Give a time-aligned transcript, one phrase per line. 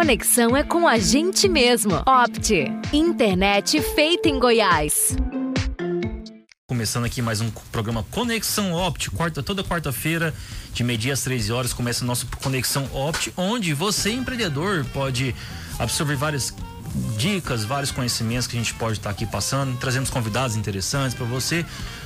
[0.00, 2.02] conexão é com a gente mesmo.
[2.06, 2.64] Opte.
[2.90, 5.14] Internet feita em Goiás.
[6.66, 10.32] Começando aqui mais um programa Conexão Opt, quarta, toda quarta-feira,
[10.72, 15.34] de meio-dia às 13 horas, começa o nosso Conexão Opt, onde você, empreendedor, pode
[15.78, 16.54] absorver várias
[17.18, 21.62] dicas, vários conhecimentos que a gente pode estar aqui passando, trazemos convidados interessantes para você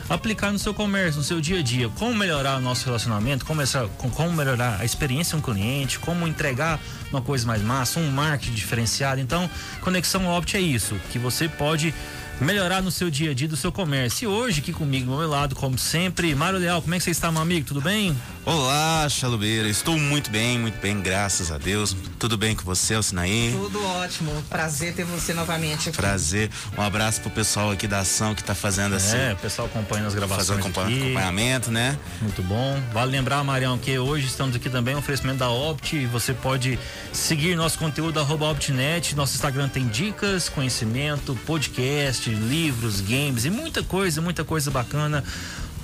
[0.08, 1.88] aplicar no seu comércio, no seu dia a dia.
[1.88, 6.26] Como melhorar o nosso relacionamento, como, essa, como melhorar a experiência com o cliente, como
[6.26, 6.80] entregar
[7.10, 9.20] uma coisa mais massa, um marketing diferenciado.
[9.20, 9.48] Então,
[9.80, 11.94] Conexão Opt é isso, que você pode
[12.40, 14.24] melhorar no seu dia a dia do seu comércio.
[14.24, 17.10] E hoje, aqui comigo, do meu lado, como sempre, Mário Leal, como é que você
[17.10, 17.66] está, meu amigo?
[17.66, 18.16] Tudo bem?
[18.44, 19.68] Olá, Chalubeira.
[19.68, 21.96] Estou muito bem, muito bem, graças a Deus.
[22.18, 23.52] Tudo bem com você, Alcinaí?
[23.52, 24.30] Tudo ótimo.
[24.50, 25.96] Prazer ter você novamente aqui.
[25.96, 26.50] Prazer.
[26.76, 29.16] Um abraço pro pessoal aqui da ação que está fazendo assim.
[29.16, 31.02] É, o pessoal acompanhando as gravações fazendo aqui.
[31.02, 31.96] acompanhamento, né?
[32.20, 32.78] Muito bom.
[32.92, 36.04] Vale lembrar, Marião, que hoje estamos aqui também, um oferecimento da Opt.
[36.06, 36.78] Você pode
[37.12, 39.14] seguir nosso conteúdo, arroba OptNet.
[39.16, 45.24] Nosso Instagram tem dicas, conhecimento, podcast, livros, games e muita coisa, muita coisa bacana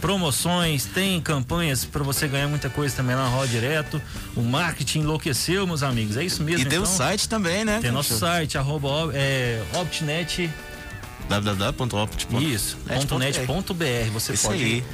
[0.00, 4.02] promoções, tem campanhas para você ganhar muita coisa também lá na Roda Direto.
[4.34, 6.16] O marketing enlouqueceu, meus amigos.
[6.16, 6.62] É isso mesmo.
[6.62, 7.78] E tem então, o site também, né?
[7.80, 10.50] Tem nosso site, arroba é, optnet.
[11.28, 12.42] www.opt.br.
[12.42, 12.78] Isso,
[13.18, 14.10] .net.br.
[14.12, 14.84] Você Isso pode aí.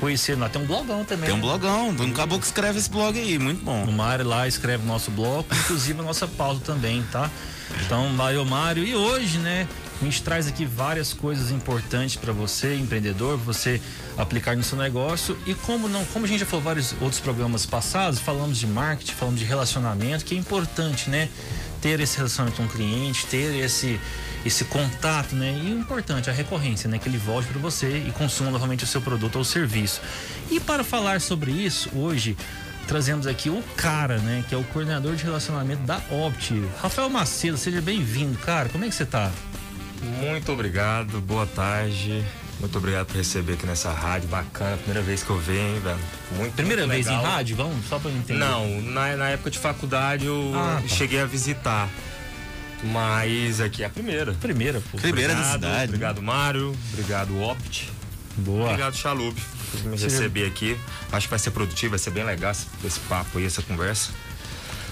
[0.00, 0.48] conhecer lá.
[0.48, 1.26] Tem um blogão também.
[1.26, 1.42] Tem um né?
[1.42, 3.84] blogão, um caboclo que escreve esse blog aí, muito bom.
[3.84, 7.30] O Mário lá escreve o nosso bloco, inclusive a nossa pauta também, tá?
[7.84, 8.84] Então, Mário Mário.
[8.84, 9.68] E hoje, né,
[10.00, 13.80] a gente traz aqui várias coisas importantes para você, empreendedor, você
[14.16, 15.36] aplicar no seu negócio.
[15.46, 19.12] E como não, como a gente já falou vários outros programas passados, falamos de marketing,
[19.12, 21.28] falamos de relacionamento, que é importante, né?
[21.82, 24.00] Ter esse relacionamento com o cliente, ter esse
[24.44, 25.52] esse contato, né?
[25.62, 26.98] E o importante, a recorrência, né?
[26.98, 30.00] Que ele volte para você e consuma novamente o seu produto ou serviço.
[30.50, 32.36] E para falar sobre isso, hoje
[32.86, 34.42] trazemos aqui o cara, né?
[34.48, 36.54] Que é o coordenador de relacionamento da Opt.
[36.80, 38.70] Rafael Macedo, seja bem-vindo, cara.
[38.70, 39.30] Como é que você tá?
[40.02, 42.24] Muito obrigado, boa tarde.
[42.58, 44.76] Muito obrigado por receber aqui nessa rádio bacana.
[44.76, 45.98] Primeira vez que eu venho, velho.
[46.36, 47.22] Muito Primeira muito vez legal.
[47.22, 47.56] em rádio?
[47.56, 48.38] Vamos, só pra eu entender.
[48.38, 50.88] Não, na, na época de faculdade eu Ah, tá.
[50.88, 51.88] cheguei a visitar.
[52.82, 54.32] Mas aqui é a primeira.
[54.34, 54.96] Primeira, pô.
[54.98, 55.84] Primeira da Obrigado, cidade.
[55.86, 56.74] Obrigado, Mário.
[56.92, 57.90] Obrigado, Opt.
[58.36, 58.66] Boa.
[58.70, 59.38] Obrigado, Chalup,
[59.72, 60.78] por me receber aqui.
[61.12, 64.10] Acho que vai ser produtivo, vai ser bem legal esse, esse papo aí, essa conversa.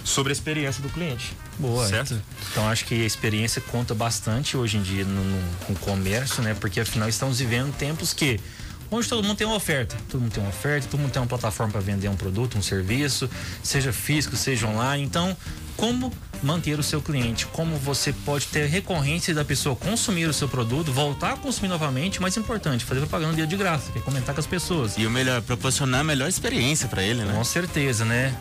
[0.09, 1.37] Sobre a experiência do cliente.
[1.59, 1.87] Boa.
[1.87, 2.21] Certo?
[2.51, 6.43] Então acho que a experiência conta bastante hoje em dia no, no, com o comércio,
[6.43, 6.55] né?
[6.59, 8.41] Porque afinal estamos vivendo tempos que
[8.91, 11.29] onde todo mundo tem uma oferta, todo mundo tem uma oferta, todo mundo tem uma
[11.29, 13.29] plataforma para vender um produto, um serviço,
[13.63, 15.05] seja físico, seja online.
[15.05, 15.37] Então,
[15.77, 16.11] como
[16.43, 17.47] manter o seu cliente?
[17.47, 22.21] Como você pode ter recorrência da pessoa consumir o seu produto, voltar a consumir novamente,
[22.21, 24.97] mais importante, fazer propaganda dia de graça, que é comentar com as pessoas.
[24.97, 27.33] E o melhor, proporcionar a melhor experiência para ele, né?
[27.35, 28.35] Com certeza, né?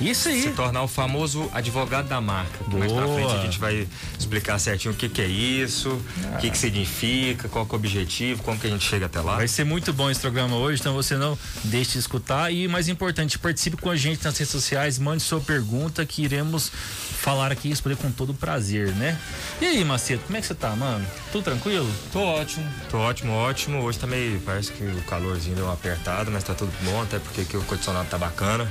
[0.00, 0.42] Isso aí.
[0.42, 2.64] se tornar o famoso advogado da marca.
[2.64, 3.14] Que Mais pra Boa.
[3.14, 3.86] frente a gente vai
[4.18, 5.90] explicar certinho o que, que é isso,
[6.34, 9.20] o que, que significa, qual que é o objetivo, como que a gente chega até
[9.20, 9.36] lá.
[9.36, 12.52] Vai ser muito bom esse programa hoje, então você não deixe de escutar.
[12.52, 16.70] E mais importante, participe com a gente nas redes sociais, mande sua pergunta que iremos
[16.70, 19.18] falar aqui e responder com todo prazer, né?
[19.60, 21.06] E aí, Macedo, como é que você tá, mano?
[21.30, 21.90] Tudo tranquilo?
[22.12, 22.66] Tô ótimo.
[22.90, 23.82] Tô ótimo, ótimo.
[23.82, 24.40] Hoje tá meio.
[24.40, 28.08] Parece que o calorzinho deu uma apertada, mas tá tudo bom, até porque o condicionado
[28.08, 28.66] tá bacana.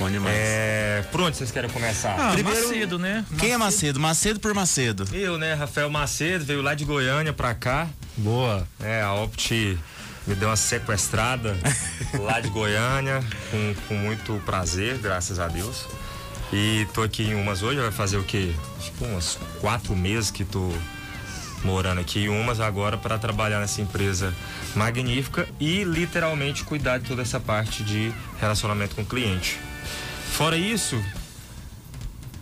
[0.00, 0.34] Bom demais.
[0.34, 1.04] É.
[1.12, 2.16] Por onde vocês querem começar?
[2.18, 3.24] Ah, Primeiro- Macedo, né?
[3.38, 4.00] Quem é Macedo?
[4.00, 5.04] Macedo por Macedo.
[5.12, 7.86] Eu, né, Rafael Macedo, veio lá de Goiânia pra cá.
[8.16, 8.66] Boa.
[8.82, 9.78] É, a Opt
[10.26, 11.54] me deu uma sequestrada
[12.18, 15.84] lá de Goiânia, com, com muito prazer, graças a Deus.
[16.52, 18.52] E tô aqui em Umas hoje, vai fazer o quê?
[18.78, 20.72] Acho que uns quatro meses que tô
[21.62, 24.34] morando aqui em Umas agora para trabalhar nessa empresa
[24.74, 29.58] magnífica e literalmente cuidar de toda essa parte de relacionamento com o cliente.
[30.32, 31.02] Fora isso,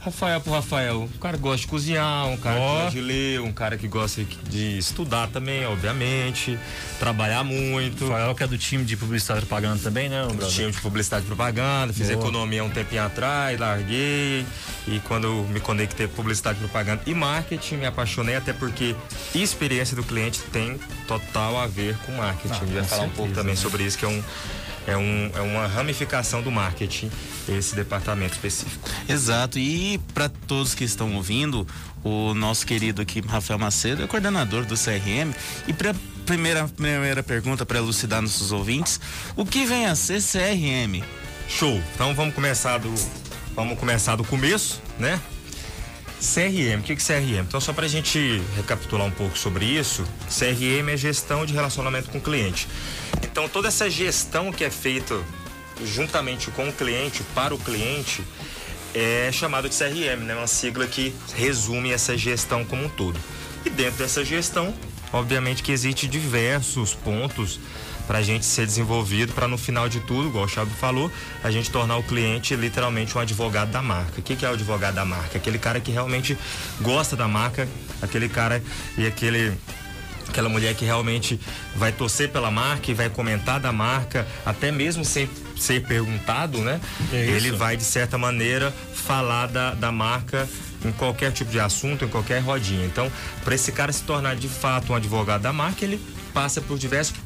[0.01, 2.69] Rafael pro Rafael, um cara que gosta de cozinhar, um cara Ó.
[2.69, 6.59] que gosta de ler, um cara que gosta de estudar também, obviamente,
[7.01, 8.05] trabalhar muito.
[8.09, 10.49] Rafael, que é do time de publicidade e propaganda também, né, brother?
[10.49, 12.21] Tinha de publicidade e propaganda, fiz Boa.
[12.21, 14.47] economia um tempinho atrás, larguei.
[14.87, 18.95] E quando me conectei com publicidade, propaganda e marketing, me apaixonei, até porque
[19.35, 22.55] experiência do cliente tem total a ver com marketing.
[22.55, 23.61] Ah, a gente vai com falar um pouco certeza, também né?
[23.61, 24.23] sobre isso, que é um.
[24.89, 27.11] É, um, é uma ramificação do marketing,
[27.47, 28.89] esse departamento específico.
[29.07, 29.59] Exato.
[29.59, 31.67] E para todos que estão ouvindo,
[32.03, 35.35] o nosso querido aqui, Rafael Macedo, é coordenador do CRM.
[35.67, 35.95] E para
[36.25, 38.99] primeira primeira pergunta para elucidar nossos ouvintes,
[39.37, 41.05] o que vem a ser CRM?
[41.47, 41.83] Show.
[41.95, 42.95] Então vamos começar do
[43.55, 45.21] vamos começar do começo, né?
[46.21, 47.47] CRM, o que é CRM?
[47.47, 52.11] Então só para a gente recapitular um pouco sobre isso, CRM é gestão de relacionamento
[52.11, 52.67] com o cliente.
[53.23, 55.19] Então toda essa gestão que é feita
[55.85, 58.25] juntamente com o cliente, para o cliente,
[58.95, 60.35] é chamado de CRM, né?
[60.35, 63.19] Uma sigla que resume essa gestão como um todo.
[63.65, 64.75] E dentro dessa gestão,
[65.13, 67.61] obviamente que existe diversos pontos
[68.09, 71.13] para a gente ser desenvolvido, para no final de tudo, igual o Chabo falou,
[71.45, 74.19] a gente tornar o cliente literalmente um advogado da marca.
[74.19, 75.37] O que, que é o advogado da marca?
[75.37, 76.37] Aquele cara que realmente
[76.81, 77.69] gosta da marca,
[78.01, 78.63] aquele cara
[78.97, 79.53] e aquele
[80.27, 81.41] aquela mulher que realmente
[81.75, 86.81] vai torcer pela marca e vai comentar da marca, até mesmo sem ser perguntado, né?
[87.13, 90.49] É Ele vai, de certa maneira, falar da, da marca
[90.85, 92.85] em qualquer tipo de assunto, em qualquer rodinha.
[92.85, 93.11] Então,
[93.43, 95.99] para esse cara se tornar de fato um advogado da marca, ele
[96.33, 97.17] passa por diversos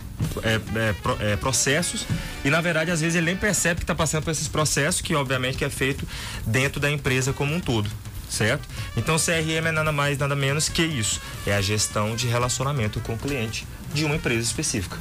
[0.42, 2.06] é, é, é, processos
[2.44, 5.14] e na verdade às vezes ele nem percebe que está passando por esses processos que
[5.14, 6.06] obviamente que é feito
[6.46, 7.90] dentro da empresa como um todo
[8.32, 8.66] certo?
[8.96, 11.20] Então CRM é nada mais, nada menos que isso.
[11.46, 14.96] É a gestão de relacionamento com o cliente de uma empresa específica.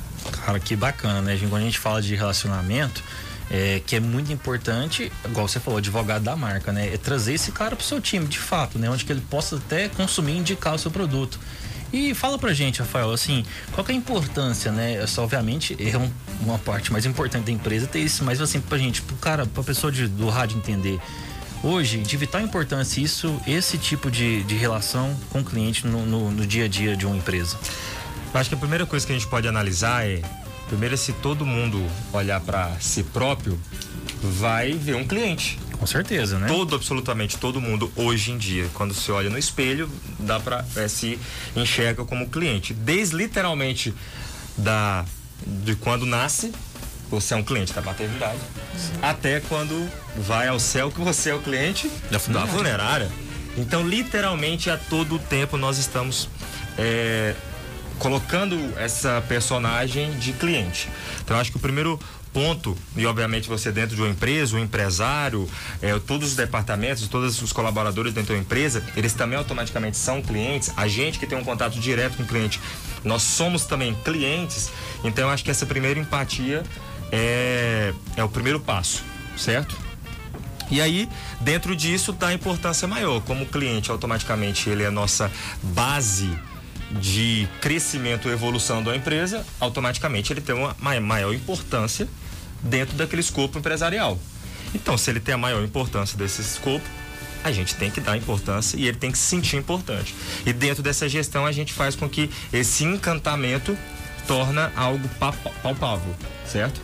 [0.46, 1.38] Cara, que bacana, né?
[1.38, 3.02] Quando a gente fala de relacionamento,
[3.50, 6.94] é, que é muito importante, igual você falou, advogado da marca, né?
[6.94, 8.90] É trazer esse cara pro seu time, de fato, né?
[8.90, 11.40] Onde que ele possa até consumir e indicar o seu produto.
[11.94, 13.44] E fala pra gente, Rafael, assim,
[13.74, 14.94] qual que é a importância, né?
[14.94, 16.10] Essa, obviamente, é um,
[16.42, 19.62] uma parte mais importante da empresa ter isso, mas assim, pra gente, pro cara, pra
[19.62, 21.00] pessoa de, do rádio entender,
[21.62, 26.32] hoje de vital importância isso, esse tipo de, de relação com o cliente no, no,
[26.32, 27.58] no dia a dia de uma empresa?
[28.34, 30.22] Eu acho que a primeira coisa que a gente pode analisar é,
[30.68, 33.60] primeiro, se todo mundo olhar para si próprio,
[34.22, 35.60] vai ver um cliente.
[35.82, 36.46] Com certeza, né?
[36.46, 39.90] Todo, absolutamente todo mundo hoje em dia, quando se olha no espelho,
[40.20, 41.18] dá para é, se
[41.56, 42.72] enxerga como cliente.
[42.72, 43.92] Desde literalmente
[44.56, 45.04] da
[45.44, 46.52] de quando nasce
[47.10, 48.38] você é um cliente da maternidade,
[48.78, 48.94] Sim.
[49.02, 52.52] até quando vai ao céu que você é o cliente da funerária.
[52.52, 53.12] Da funerária.
[53.58, 56.30] Então, literalmente, a todo tempo nós estamos
[56.78, 57.36] é,
[57.98, 60.88] colocando essa personagem de cliente.
[61.24, 62.00] Então, acho que o primeiro
[62.34, 65.48] ponto, e obviamente você dentro de uma empresa, o um empresário,
[65.82, 70.72] é, todos os departamentos, todos os colaboradores dentro da empresa, eles também automaticamente são clientes.
[70.76, 72.60] A gente que tem um contato direto com o cliente,
[73.04, 74.72] nós somos também clientes.
[75.04, 76.64] Então, acho que essa primeira empatia
[77.12, 79.04] é, é o primeiro passo,
[79.38, 79.78] certo?
[80.70, 81.10] E aí,
[81.42, 83.22] dentro disso, dá importância maior.
[83.22, 85.30] Como o cliente, automaticamente, ele é a nossa
[85.62, 86.30] base
[86.92, 92.08] de crescimento e evolução da empresa, automaticamente ele tem uma maior importância
[92.64, 94.20] dentro daquele escopo empresarial.
[94.74, 96.86] Então, se ele tem a maior importância desse escopo,
[97.44, 100.16] a gente tem que dar importância e ele tem que se sentir importante.
[100.46, 103.78] E dentro dessa gestão, a gente faz com que esse encantamento
[104.28, 105.10] torna algo
[105.64, 106.16] palpável,
[106.46, 106.80] certo?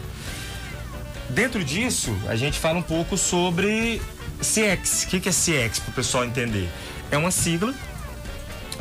[1.30, 4.02] Dentro disso, a gente fala um pouco sobre
[4.40, 5.04] CX.
[5.04, 6.70] O que é CX para o pessoal entender?
[7.12, 7.74] É uma sigla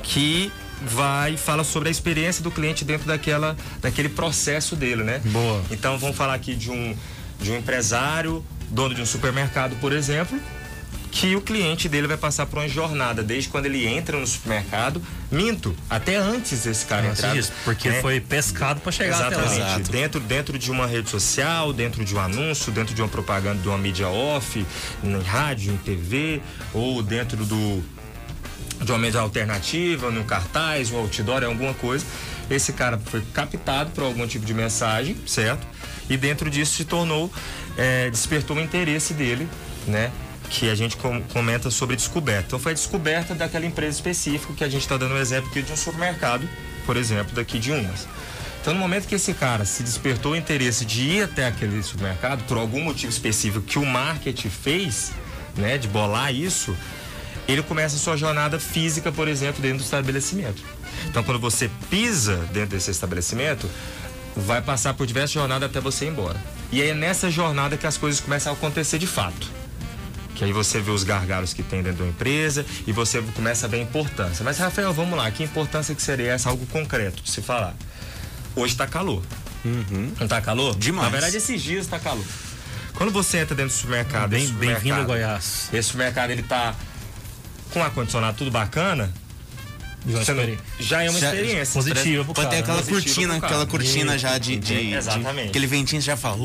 [0.02, 0.50] que
[0.82, 5.20] vai fala sobre a experiência do cliente dentro daquela daquele processo dele, né?
[5.24, 5.62] Boa.
[5.70, 6.96] Então vamos falar aqui de um
[7.40, 10.40] de um empresário, dono de um supermercado, por exemplo,
[11.10, 15.00] que o cliente dele vai passar por uma jornada, desde quando ele entra no supermercado,
[15.30, 17.34] minto, até antes desse cara entrar.
[17.34, 18.02] Isso, porque né?
[18.02, 19.54] foi pescado para chegar Exatamente.
[19.54, 19.78] até lá.
[19.78, 23.68] Dentro, dentro de uma rede social, dentro de um anúncio, dentro de uma propaganda de
[23.68, 24.66] uma mídia off,
[25.02, 26.42] em rádio, em TV,
[26.74, 27.82] ou dentro do
[28.80, 32.04] de uma mídia alternativa, num cartaz, um outdoor, alguma coisa.
[32.50, 35.66] Esse cara foi captado por algum tipo de mensagem, certo?
[36.08, 37.32] E dentro disso se tornou,
[37.76, 39.48] é, despertou o interesse dele,
[39.86, 40.10] né?
[40.48, 42.44] que a gente com, comenta sobre descoberta.
[42.46, 45.62] Então foi a descoberta daquela empresa específica que a gente está dando um exemplo aqui
[45.62, 46.48] de um supermercado,
[46.84, 48.06] por exemplo, daqui de Umas.
[48.60, 52.44] Então no momento que esse cara se despertou o interesse de ir até aquele supermercado
[52.46, 55.12] por algum motivo específico que o marketing fez,
[55.56, 56.76] né, de bolar isso,
[57.48, 60.62] ele começa a sua jornada física, por exemplo, dentro do estabelecimento.
[61.08, 63.68] Então quando você pisa dentro desse estabelecimento,
[64.36, 66.40] vai passar por diversas jornadas até você ir embora.
[66.72, 69.48] E é nessa jornada que as coisas começam a acontecer de fato
[70.36, 73.68] que aí você vê os gargalos que tem dentro da empresa e você começa a
[73.68, 74.44] ver a importância.
[74.44, 76.50] Mas, Rafael, vamos lá, que importância que seria essa?
[76.50, 77.74] Algo concreto de se falar.
[78.54, 79.22] Hoje está calor.
[79.64, 80.12] Uhum.
[80.18, 80.76] Não está calor?
[80.76, 81.06] Demais.
[81.06, 82.24] Na verdade, esses dias está calor.
[82.94, 85.70] Quando você entra dentro do supermercado, bem, bem-vindo a Goiás.
[85.72, 86.74] Esse supermercado ele tá
[87.72, 89.12] com ar condicionado tudo bacana.
[90.04, 90.22] Não,
[90.78, 91.74] já é uma já, experiência.
[91.74, 95.44] Positiva pro Pode ter aquela cortina, aquela cortina já de, de, Exatamente.
[95.44, 96.38] De, aquele ventinho já fala.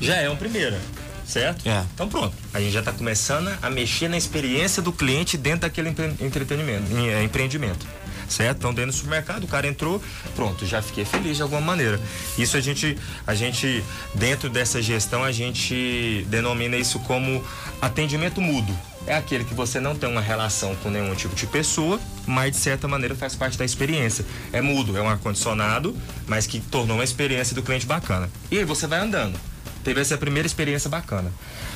[0.00, 0.78] Já é uma primeira
[1.26, 1.68] certo?
[1.68, 1.84] É.
[1.94, 5.88] Então pronto, a gente já está começando a mexer na experiência do cliente dentro daquele
[6.20, 7.86] entretenimento, é, empreendimento.
[8.28, 8.58] Certo?
[8.58, 10.02] Então dentro do supermercado, o cara entrou,
[10.34, 12.00] pronto, já fiquei feliz de alguma maneira.
[12.38, 12.96] Isso a gente,
[13.26, 13.84] a gente,
[14.14, 17.44] dentro dessa gestão, a gente denomina isso como
[17.82, 18.74] atendimento mudo.
[19.06, 22.56] É aquele que você não tem uma relação com nenhum tipo de pessoa, mas de
[22.56, 24.24] certa maneira faz parte da experiência.
[24.52, 25.96] É mudo, é um ar-condicionado,
[26.26, 28.30] mas que tornou uma experiência do cliente bacana.
[28.50, 29.38] E aí você vai andando
[29.84, 31.30] teve essa primeira experiência bacana.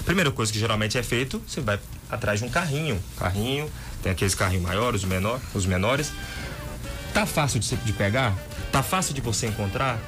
[0.04, 1.78] Primeira coisa que geralmente é feito, você vai
[2.10, 2.98] atrás de um carrinho.
[3.18, 3.70] Carrinho,
[4.02, 6.10] tem aqueles carrinhos maiores, os, menor, os menores.
[7.12, 8.34] Tá fácil de, de pegar?
[8.72, 9.98] Tá fácil de você encontrar?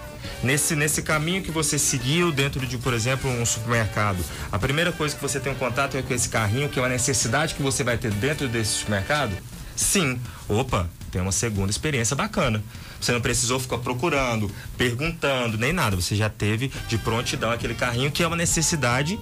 [0.42, 5.14] Nesse, nesse caminho que você seguiu dentro de, por exemplo, um supermercado, a primeira coisa
[5.14, 7.84] que você tem um contato é com esse carrinho, que é uma necessidade que você
[7.84, 9.36] vai ter dentro desse supermercado?
[9.76, 10.20] Sim.
[10.48, 12.62] Opa, tem uma segunda experiência bacana.
[13.00, 15.96] Você não precisou ficar procurando, perguntando, nem nada.
[15.96, 19.18] Você já teve de prontidão aquele carrinho que é uma necessidade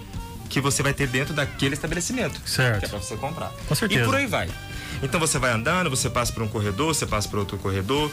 [0.48, 2.40] que você vai ter dentro daquele estabelecimento.
[2.44, 2.80] Certo.
[2.80, 3.52] Que é para você comprar.
[3.68, 4.02] Com certeza.
[4.02, 4.48] E por aí vai.
[5.02, 8.10] Então você vai andando, você passa por um corredor, você passa por outro corredor.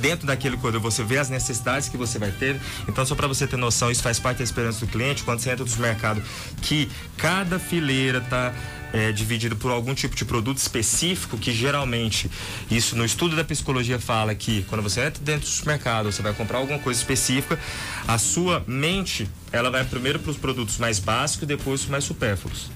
[0.00, 2.60] Dentro daquele corredor você vê as necessidades que você vai ter.
[2.88, 5.22] Então, só para você ter noção, isso faz parte da experiência do cliente.
[5.22, 6.22] Quando você entra no supermercado,
[6.62, 8.52] que cada fileira está
[8.92, 12.30] é, dividido por algum tipo de produto específico, que geralmente,
[12.70, 16.32] isso no estudo da psicologia fala que quando você entra dentro do supermercado, você vai
[16.32, 17.58] comprar alguma coisa específica,
[18.06, 22.70] a sua mente, ela vai primeiro para os produtos mais básicos, depois os mais supérfluos.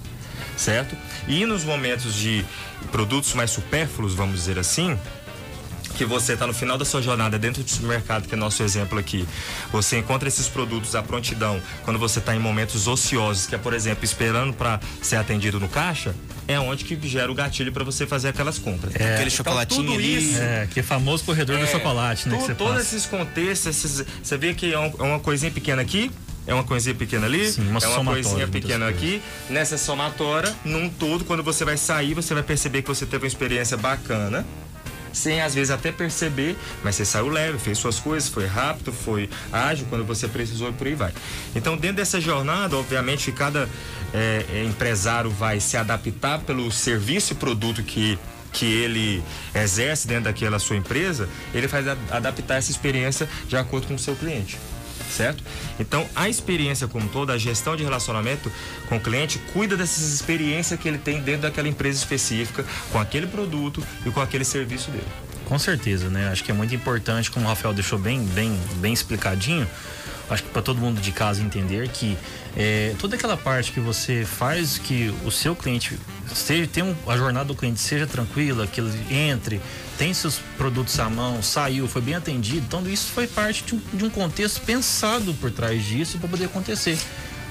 [0.56, 0.94] Certo?
[1.26, 2.44] E nos momentos de
[2.90, 4.98] produtos mais supérfluos, vamos dizer assim,
[5.96, 8.98] que você está no final da sua jornada dentro do supermercado, que é nosso exemplo
[8.98, 9.26] aqui,
[9.70, 13.74] você encontra esses produtos à prontidão quando você está em momentos ociosos, que é, por
[13.74, 16.14] exemplo, esperando para ser atendido no caixa,
[16.48, 18.94] é onde que gera o gatilho para você fazer aquelas compras.
[18.96, 20.30] É, Aquele chocolatinho então, ali.
[20.32, 22.36] Isso, É, que é famoso corredor do é, chocolate, né?
[22.46, 22.96] tu- todos passa.
[22.96, 26.10] esses contextos, esses- você vê que é, um- é uma coisinha pequena aqui,
[26.46, 29.22] é uma coisinha pequena ali, Sim, uma é uma coisinha pequena aqui.
[29.48, 33.28] Nessa somatória, num todo, quando você vai sair, você vai perceber que você teve uma
[33.28, 34.44] experiência bacana.
[35.12, 39.28] Sem às vezes até perceber, mas você saiu leve, fez suas coisas, foi rápido, foi
[39.52, 41.12] ágil quando você precisou e por aí vai.
[41.54, 43.68] Então, dentro dessa jornada, obviamente, cada
[44.12, 48.18] é, empresário vai se adaptar pelo serviço e produto que
[48.52, 53.94] que ele exerce dentro daquela sua empresa, ele faz adaptar essa experiência de acordo com
[53.94, 54.58] o seu cliente.
[55.16, 55.44] Certo?
[55.78, 58.50] Então, a experiência como toda, a gestão de relacionamento
[58.88, 63.26] com o cliente, cuida dessas experiências que ele tem dentro daquela empresa específica, com aquele
[63.26, 65.06] produto e com aquele serviço dele.
[65.44, 66.30] Com certeza, né?
[66.30, 69.68] Acho que é muito importante, como o Rafael deixou bem, bem, bem explicadinho.
[70.30, 72.16] Acho que para todo mundo de casa entender que
[72.56, 75.98] é, toda aquela parte que você faz que o seu cliente
[76.34, 79.60] seja, tem um, a jornada do cliente seja tranquila, que ele entre,
[79.98, 82.64] tem seus produtos à mão, saiu, foi bem atendido.
[82.66, 86.46] Então isso foi parte de um, de um contexto pensado por trás disso para poder
[86.46, 86.98] acontecer.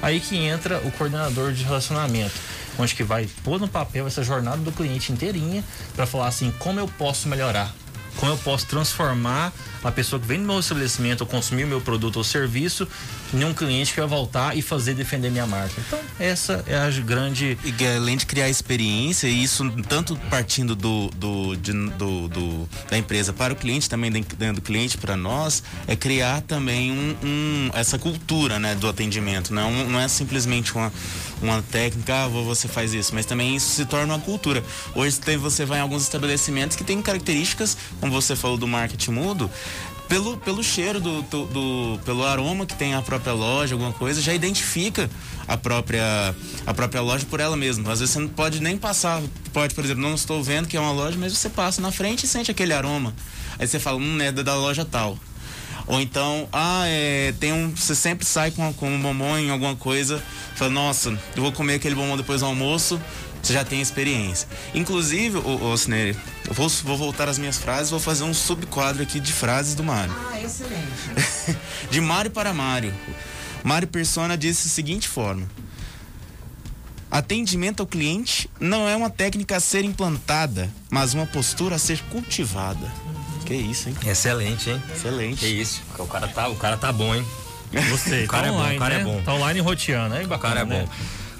[0.00, 2.34] Aí que entra o coordenador de relacionamento,
[2.78, 6.80] onde que vai pôr no papel essa jornada do cliente inteirinha para falar assim, como
[6.80, 7.72] eu posso melhorar?
[8.16, 9.52] Como eu posso transformar
[9.82, 12.86] a pessoa que vem no meu estabelecimento ou consumir o meu produto ou serviço
[13.34, 15.74] em um cliente que vai voltar e fazer defender minha marca.
[15.84, 21.08] Então, essa é a grande E além de criar experiência, e isso tanto partindo do,
[21.16, 25.62] do, de- do- do- da empresa para o cliente, também dentro do cliente para nós,
[25.88, 29.52] é criar também um, um- essa cultura né, do atendimento.
[29.52, 30.92] Não, não é simplesmente uma,
[31.44, 34.62] uma técnica, ah, vo- você faz isso, mas também isso se torna uma cultura.
[34.94, 39.10] Hoje tem- você vai em alguns estabelecimentos que têm características, como você falou do marketing
[39.12, 39.50] mudo,
[40.08, 44.20] pelo, pelo cheiro do, do- do- pelo aroma que tem a própria loja, alguma coisa,
[44.20, 45.08] já identifica
[45.48, 46.34] a própria
[46.66, 47.90] a própria loja por ela mesma.
[47.92, 49.22] Às vezes você não pode nem passar,
[49.52, 52.24] pode, por exemplo, não estou vendo que é uma loja, mas você passa na frente
[52.24, 53.14] e sente aquele aroma.
[53.58, 55.18] Aí você fala, hum, é da loja tal.
[55.86, 57.74] Ou então, ah, é, tem um.
[57.74, 60.22] Você sempre sai com, com um bombom em alguma coisa,
[60.54, 63.00] fala, nossa, eu vou comer aquele bombom depois do almoço,
[63.42, 64.48] você já tem experiência.
[64.74, 69.18] Inclusive, ô Cineri, eu vou, vou voltar às minhas frases, vou fazer um subquadro aqui
[69.18, 70.14] de frases do Mário.
[70.32, 71.58] Ah, excelente.
[71.90, 72.94] De Mário para Mário.
[73.64, 75.48] Mário Persona disse da seguinte forma:
[77.10, 82.00] Atendimento ao cliente não é uma técnica a ser implantada, mas uma postura a ser
[82.04, 82.90] cultivada.
[83.44, 83.96] Que isso, hein?
[84.06, 84.82] Excelente, hein?
[84.94, 85.40] Excelente.
[85.40, 85.82] Que isso.
[85.98, 87.24] O cara tá, o cara tá bom, hein?
[87.90, 88.24] Gostei.
[88.24, 89.04] O cara tá é bom, online, o cara é né?
[89.04, 89.22] bom.
[89.22, 90.80] Tá online roteando, O bacana, cara é né?
[90.86, 90.92] bom.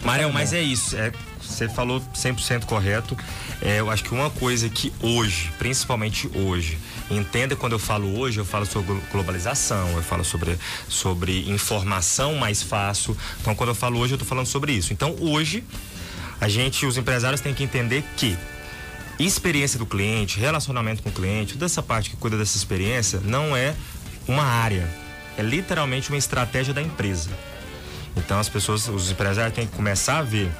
[0.05, 0.97] Marião, mas é isso.
[0.97, 3.17] É, você falou 100% correto.
[3.61, 6.77] É, eu acho que uma coisa que hoje, principalmente hoje,
[7.11, 12.63] entenda quando eu falo hoje, eu falo sobre globalização, eu falo sobre, sobre informação mais
[12.63, 13.17] fácil.
[13.41, 14.93] Então, quando eu falo hoje, eu tô falando sobre isso.
[14.93, 15.63] Então, hoje,
[16.41, 18.37] a gente, os empresários têm que entender que
[19.27, 23.57] experiência do cliente, relacionamento com o cliente, toda essa parte que cuida dessa experiência, não
[23.57, 23.75] é
[24.27, 24.89] uma área.
[25.37, 27.31] É literalmente uma estratégia da empresa.
[28.17, 30.51] Então as pessoas, os empresários têm que começar a ver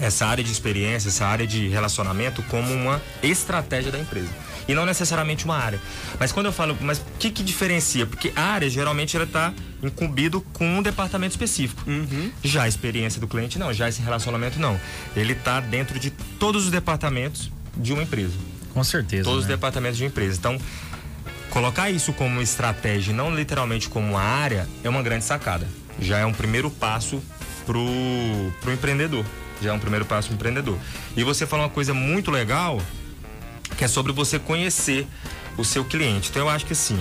[0.00, 4.30] essa área de experiência, essa área de relacionamento como uma estratégia da empresa.
[4.68, 5.80] E não necessariamente uma área.
[6.18, 8.04] Mas quando eu falo, mas o que, que diferencia?
[8.04, 11.82] Porque a área geralmente ela está incumbido com um departamento específico.
[12.42, 14.78] Já a experiência do cliente não, já esse relacionamento não.
[15.14, 18.34] Ele está dentro de todos os departamentos de uma empresa.
[18.72, 19.24] Com certeza.
[19.24, 19.54] Todos os né?
[19.54, 20.36] departamentos de uma empresa.
[20.38, 20.58] Então,
[21.50, 25.66] colocar isso como estratégia e não literalmente como uma área é uma grande sacada.
[25.98, 27.22] já é um primeiro passo
[27.64, 27.82] pro,
[28.60, 29.24] pro empreendedor.
[29.62, 30.78] Já é um primeiro passo pro empreendedor.
[31.16, 32.80] E você falou uma coisa muito legal,
[33.76, 35.06] que é sobre você conhecer
[35.56, 36.28] o seu cliente.
[36.30, 36.98] Então eu acho que assim,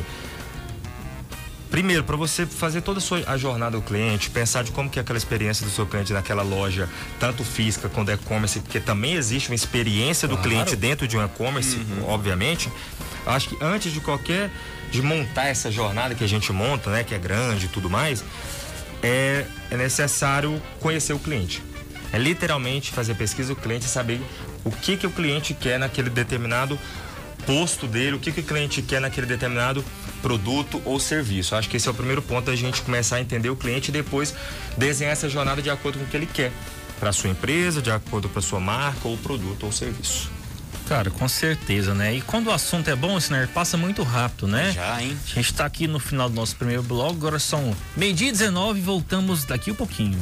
[1.76, 4.98] Primeiro, para você fazer toda a, sua, a jornada do cliente, pensar de como que
[4.98, 6.88] é aquela experiência do seu cliente naquela loja,
[7.20, 10.50] tanto física quanto e-commerce, porque também existe uma experiência do claro.
[10.50, 12.08] cliente dentro de um e-commerce, uhum.
[12.08, 12.72] obviamente.
[13.26, 14.50] Acho que antes de qualquer
[14.90, 18.24] de montar essa jornada que a gente monta, né, que é grande e tudo mais,
[19.04, 21.62] é, é necessário conhecer o cliente.
[22.14, 24.22] É literalmente fazer pesquisa do cliente e saber
[24.64, 26.80] o que que o cliente quer naquele determinado
[27.46, 29.84] posto dele, o que, que o cliente quer naquele determinado
[30.26, 31.56] produto ou serviço.
[31.56, 33.92] Acho que esse é o primeiro ponto da gente começar a entender o cliente e
[33.92, 34.34] depois
[34.76, 36.52] desenhar essa jornada de acordo com o que ele quer
[37.00, 40.32] para sua empresa, de acordo com a sua marca ou produto ou serviço.
[40.88, 42.16] Cara, com certeza, né?
[42.16, 44.72] E quando o assunto é bom, Siner, passa muito rápido, né?
[44.72, 45.16] Já, hein?
[45.32, 48.82] A gente tá aqui no final do nosso primeiro blog, agora são meio-dia 19 e
[48.82, 50.20] voltamos daqui um pouquinho.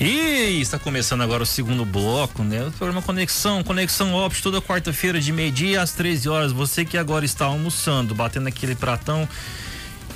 [0.00, 2.64] E está começando agora o segundo bloco, né?
[2.64, 6.52] O programa Conexão, Conexão Ops, toda quarta-feira de meio-dia às 13 horas.
[6.52, 9.28] Você que agora está almoçando, batendo aquele pratão,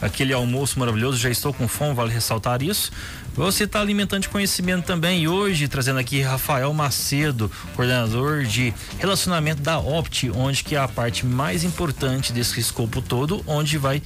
[0.01, 2.93] aquele almoço maravilhoso, já estou com fome, vale ressaltar isso.
[3.35, 5.23] Você está alimentando de conhecimento também.
[5.23, 10.87] E hoje, trazendo aqui Rafael Macedo, coordenador de relacionamento da Opt, onde que é a
[10.87, 14.01] parte mais importante desse escopo todo, onde vai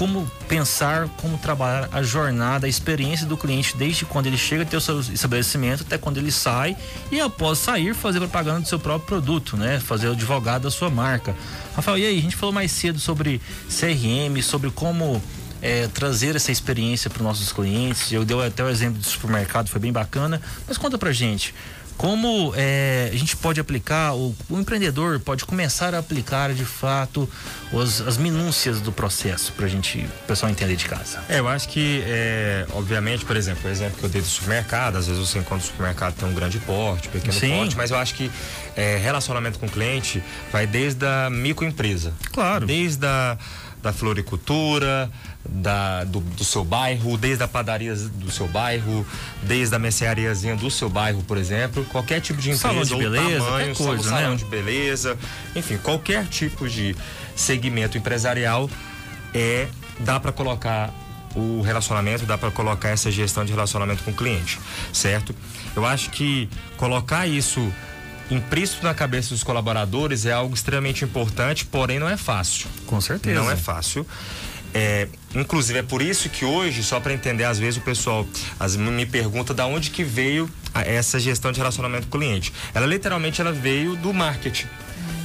[0.00, 4.74] como pensar, como trabalhar a jornada, a experiência do cliente desde quando ele chega até
[4.74, 6.74] o seu estabelecimento até quando ele sai
[7.12, 9.78] e após sair fazer propaganda do seu próprio produto, né?
[9.78, 11.36] Fazer o advogado da sua marca.
[11.76, 15.22] Rafael, e aí, a gente falou mais cedo sobre CRM, sobre como
[15.60, 18.10] é, trazer essa experiência para os nossos clientes.
[18.10, 20.40] Eu dei até o exemplo do supermercado, foi bem bacana.
[20.66, 21.54] Mas conta pra gente,
[22.00, 27.28] como é, a gente pode aplicar, o, o, empreendedor pode começar a aplicar de fato
[27.70, 31.22] os, as minúcias do processo para a gente, o pessoal entender de casa?
[31.28, 34.96] É, eu acho que, é, obviamente, por exemplo, o exemplo que eu dei do supermercado,
[34.96, 37.50] às vezes você encontra o supermercado tem um grande porte, pequeno Sim.
[37.50, 38.30] porte, mas eu acho que
[38.74, 42.14] é, relacionamento com o cliente vai desde a microempresa.
[42.32, 42.64] Claro.
[42.64, 43.36] Desde a
[43.82, 45.10] da floricultura,
[45.48, 49.06] da, do, do, seu bairro, desde a padaria do seu bairro,
[49.42, 53.44] desde a merceariazinha do seu bairro, por exemplo, qualquer tipo de empresa salão de beleza,
[53.44, 54.36] tamanho, coisa, salão né?
[54.36, 55.18] de beleza,
[55.56, 56.94] enfim, qualquer tipo de
[57.34, 58.68] segmento empresarial
[59.32, 60.92] é dá para colocar
[61.34, 64.58] o relacionamento, dá para colocar essa gestão de relacionamento com o cliente,
[64.92, 65.34] certo?
[65.76, 67.72] Eu acho que colocar isso
[68.30, 72.68] implícito na cabeça dos colaboradores é algo extremamente importante, porém não é fácil.
[72.86, 73.40] Com certeza.
[73.40, 74.06] Não é fácil.
[74.72, 78.26] É, inclusive é por isso que hoje, só para entender, às vezes o pessoal
[78.58, 82.52] as, me pergunta da onde que veio a, essa gestão de relacionamento com o cliente.
[82.72, 84.68] Ela literalmente ela veio do marketing.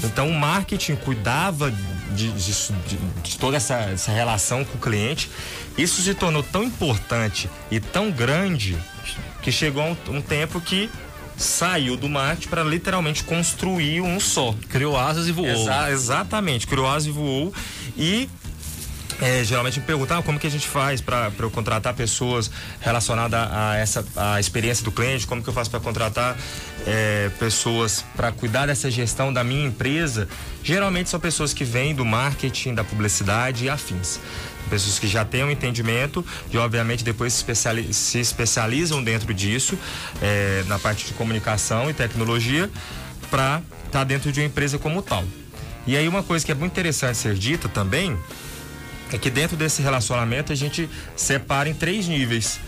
[0.04, 1.72] Então o marketing cuidava
[2.12, 5.30] de, de, de, de toda essa, essa relação com o cliente.
[5.78, 8.78] Isso se tornou tão importante e tão grande
[9.42, 10.90] que chegou um, um tempo que
[11.38, 14.56] saiu do Marte para literalmente construir um só.
[14.70, 15.48] Criou asas e voou.
[15.48, 17.54] Exa exatamente, criou asas e voou.
[17.98, 18.30] E
[19.22, 23.50] é, geralmente me perguntam ah, como que a gente faz para eu contratar pessoas relacionadas
[23.52, 26.36] a essa a experiência do cliente, como que eu faço para contratar
[26.86, 30.28] é, pessoas para cuidar dessa gestão da minha empresa.
[30.62, 34.20] Geralmente são pessoas que vêm do marketing, da publicidade e afins
[34.70, 39.78] pessoas que já têm um entendimento e obviamente depois se, especiali se especializam dentro disso
[40.22, 42.70] é, na parte de comunicação e tecnologia
[43.30, 45.24] para estar tá dentro de uma empresa como tal.
[45.88, 48.18] E aí uma coisa que é muito interessante ser dita também
[49.12, 52.60] é que dentro desse relacionamento a gente separa em três níveis.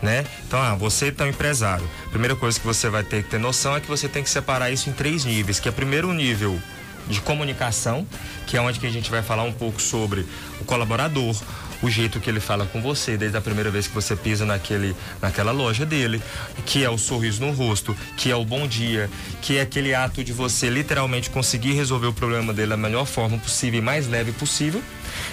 [0.00, 0.24] Né?
[0.44, 1.88] Então, ah, você um empresário.
[2.10, 4.68] Primeira coisa que você vai ter que ter noção é que você tem que separar
[4.68, 6.60] isso em três níveis, que é primeiro nível
[7.08, 8.06] de comunicação,
[8.46, 10.26] que é onde que a gente vai falar um pouco sobre
[10.60, 11.36] o colaborador,
[11.82, 14.94] o jeito que ele fala com você desde a primeira vez que você pisa naquele,
[15.20, 16.22] naquela loja dele,
[16.64, 19.10] que é o sorriso no rosto, que é o bom dia,
[19.40, 23.36] que é aquele ato de você literalmente conseguir resolver o problema dele da melhor forma
[23.36, 24.82] possível e mais leve possível.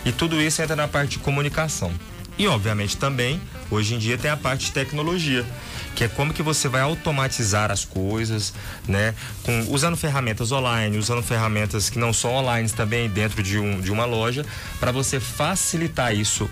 [0.03, 1.93] E tudo isso entra na parte de comunicação.
[2.37, 5.45] E obviamente também, hoje em dia tem a parte de tecnologia,
[5.95, 8.53] que é como que você vai automatizar as coisas,
[8.87, 9.13] né?
[9.43, 13.91] Com, usando ferramentas online, usando ferramentas que não são online também dentro de, um, de
[13.91, 14.45] uma loja,
[14.79, 16.49] para você facilitar isso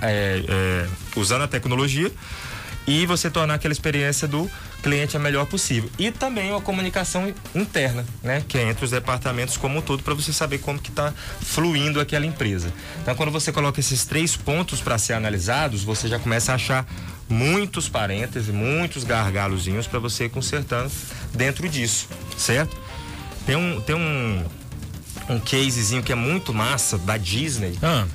[0.00, 2.10] é, é, usando a tecnologia
[2.86, 4.50] e você tornar aquela experiência do
[4.82, 5.88] cliente a melhor possível.
[5.98, 8.42] E também uma comunicação interna, né?
[8.46, 12.00] Que é entre os departamentos como um todo, para você saber como que está fluindo
[12.00, 12.72] aquela empresa.
[13.00, 16.86] Então, quando você coloca esses três pontos para ser analisados, você já começa a achar
[17.32, 20.90] muitos parênteses, muitos gargalozinhos para você ir consertando
[21.34, 22.76] dentro disso, certo?
[23.46, 24.44] Tem um, tem um,
[25.28, 27.76] um casezinho que é muito massa da Disney.
[27.82, 28.06] Ah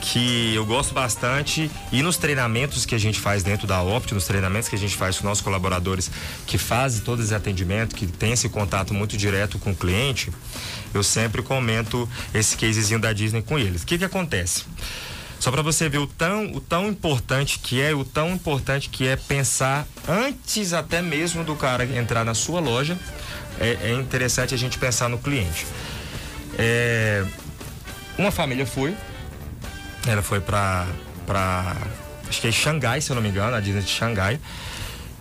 [0.00, 4.26] que eu gosto bastante e nos treinamentos que a gente faz dentro da Opt, nos
[4.26, 6.10] treinamentos que a gente faz com nossos colaboradores
[6.46, 10.30] que fazem todo esse atendimento, que tem esse contato muito direto com o cliente,
[10.92, 13.82] eu sempre comento esse casezinho da Disney com eles.
[13.82, 14.64] O que que acontece?
[15.44, 19.06] Só para você ver o tão, o tão importante que é, o tão importante que
[19.06, 22.96] é pensar antes até mesmo do cara entrar na sua loja,
[23.60, 25.66] é, é interessante a gente pensar no cliente.
[26.58, 27.26] É,
[28.16, 28.96] uma família foi,
[30.06, 30.86] ela foi para
[31.26, 31.76] para
[32.26, 34.40] acho que é Xangai, se eu não me engano, a Disney de Xangai,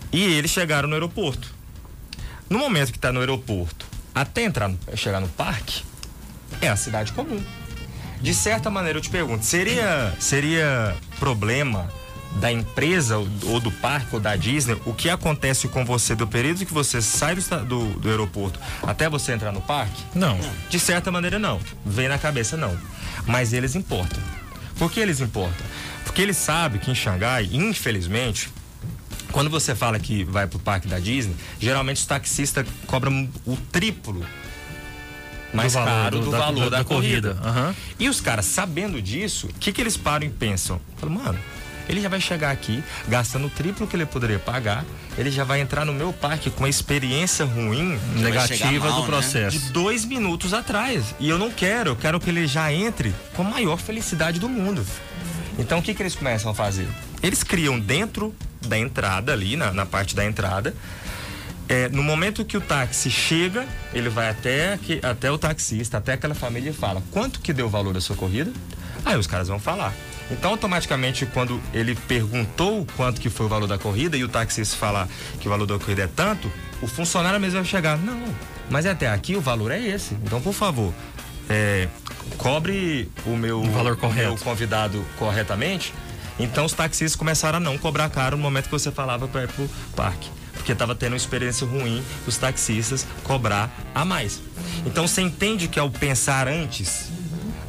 [0.09, 1.53] e eles chegaram no aeroporto.
[2.49, 5.83] No momento que está no aeroporto, até entrar chegar no parque,
[6.61, 7.43] é a cidade comum.
[8.23, 11.91] De certa maneira, eu te pergunto, seria, seria problema
[12.39, 16.65] da empresa ou do parque ou da Disney o que acontece com você do período
[16.65, 20.01] que você sai do, do, do aeroporto até você entrar no parque?
[20.15, 20.39] Não.
[20.69, 21.59] De certa maneira, não.
[21.85, 22.79] Vem na cabeça, não.
[23.27, 24.23] Mas eles importam.
[24.79, 25.65] Por que eles importam?
[26.05, 28.49] Porque eles sabem que em Xangai, infelizmente,
[29.33, 34.25] quando você fala que vai pro parque da Disney, geralmente os taxistas cobram o triplo
[35.53, 37.33] mais valor caro do- do, valor da- da, da corrida.
[37.35, 37.49] corrida.
[37.49, 37.75] Aham.
[37.99, 40.79] E os caras, sabendo disso, o que, que eles param e pensam?
[40.97, 41.39] Falam, mano,
[41.87, 44.85] ele já vai chegar aqui gastando o triplo que ele poderia pagar,
[45.17, 49.01] ele já vai entrar no meu parque com uma experiência ruim Negativa chegar mal, do
[49.01, 49.07] né?
[49.07, 49.59] processo.
[49.59, 51.13] de dois minutos atrás.
[51.19, 54.47] E eu não quero, eu quero que ele já entre com a maior felicidade do
[54.49, 54.85] mundo.
[55.59, 56.87] Então o que, que eles começam a fazer?
[57.21, 58.33] Eles criam dentro
[58.65, 60.73] da entrada ali, na, na parte da entrada.
[61.69, 66.13] É, no momento que o táxi chega, ele vai até, que, até o taxista, até
[66.13, 68.51] aquela família e fala: quanto que deu o valor da sua corrida?
[69.05, 69.93] Aí os caras vão falar.
[70.31, 74.77] Então, automaticamente, quando ele perguntou quanto que foi o valor da corrida e o taxista
[74.77, 75.07] falar
[75.39, 78.23] que o valor da corrida é tanto, o funcionário mesmo vai chegar: não,
[78.69, 80.13] mas até aqui o valor é esse.
[80.23, 80.93] Então, por favor,
[81.49, 81.87] é,
[82.37, 84.29] cobre o meu, O valor o correto.
[84.29, 85.93] meu convidado corretamente.
[86.39, 89.47] Então, os taxistas começaram a não cobrar caro no momento que você falava para ir
[89.49, 90.29] pro parque.
[90.63, 94.41] Porque estava tendo uma experiência ruim os taxistas cobrar a mais.
[94.85, 97.11] Então, você entende que ao pensar antes,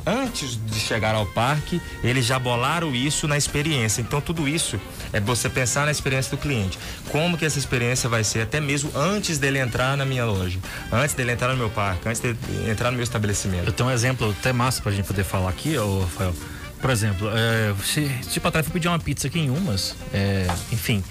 [0.07, 4.01] antes de chegar ao parque, eles já bolaram isso na experiência.
[4.01, 4.81] Então, tudo isso
[5.13, 6.79] é você pensar na experiência do cliente.
[7.09, 10.61] Como que essa experiência vai ser, até mesmo antes dele entrar na minha loja,
[10.93, 12.39] antes dele entrar no meu parque, antes dele
[12.71, 13.67] entrar no meu estabelecimento.
[13.67, 16.33] Eu tenho um exemplo até massa pra gente poder falar aqui, ô Rafael.
[16.81, 20.47] Por exemplo, é, se, se pra trás for pedir uma pizza aqui em Umas, é,
[20.71, 21.03] enfim,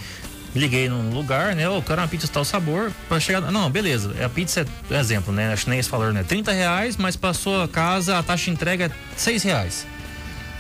[0.56, 1.66] liguei num lugar, né?
[1.66, 3.42] Eu quero uma pizza de tal sabor pra chegar.
[3.52, 4.14] Não, beleza.
[4.24, 5.56] A pizza é exemplo, né?
[5.68, 6.24] Nem esse valor, né?
[6.24, 9.86] 30 reais, mas passou a casa, a taxa de entrega é 6 reais.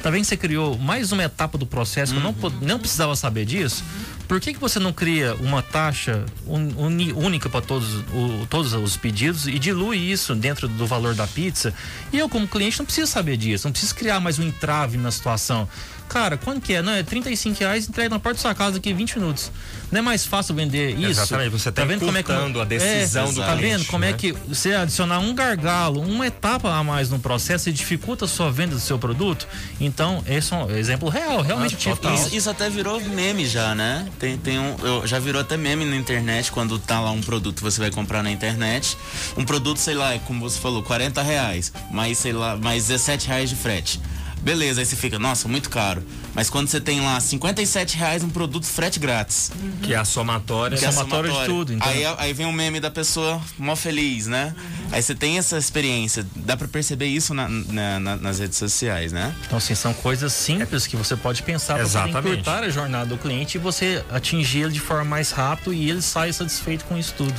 [0.01, 2.77] Tá vendo que você criou mais uma etapa do processo que eu não, pod- não
[2.77, 3.83] precisava saber disso?
[4.27, 8.97] Por que, que você não cria uma taxa uni- única para todos, o- todos os
[8.97, 11.73] pedidos e dilui isso dentro do valor da pizza?
[12.11, 15.09] E eu, como cliente, não preciso saber disso, não preciso criar mais um entrave na
[15.11, 15.69] situação.
[16.13, 16.81] Cara, quanto que é?
[16.83, 19.51] Não, é 35 reais, entrega na porta da sua casa aqui em 20 minutos.
[19.91, 21.09] Não é mais fácil vender isso?
[21.09, 24.17] Exatamente, você tá encurtando a decisão do Tá cliente, vendo como é né?
[24.17, 28.51] que você adicionar um gargalo, uma etapa a mais no processo e dificulta a sua
[28.51, 29.47] venda do seu produto?
[29.81, 31.75] Então, esse é um exemplo real, realmente.
[31.77, 34.07] tinha- Isso, isso até virou meme já, né?
[34.19, 37.55] Tem, tem um, eu, já virou até meme na internet quando tá lá um produto
[37.55, 38.95] que você vai comprar na internet.
[39.35, 43.49] Um produto, sei lá, como você falou, 40 reais, mais, sei lá, mais 17 reais
[43.49, 43.99] de frete.
[44.43, 46.03] Beleza, aí você fica, nossa, muito caro.
[46.35, 49.49] Mas quando você tem lá 57 reais um produto frete grátis.
[49.81, 50.77] Que é a somatória.
[50.77, 51.87] Que é somatória de tudo, então.
[51.87, 54.53] Aí, aí vem um meme da pessoa mó feliz, né?
[54.91, 56.25] Aí você tem essa experiência.
[56.35, 59.33] Dá pra perceber isso na- na- na- nas redes sociais, né?
[59.45, 61.77] Então, assim, são coisas simples que você pode pensar
[62.11, 65.89] para encurtar a jornada do cliente e você atingir ele de forma mais rápida e
[65.89, 67.33] ele sai satisfeito com isso tudo.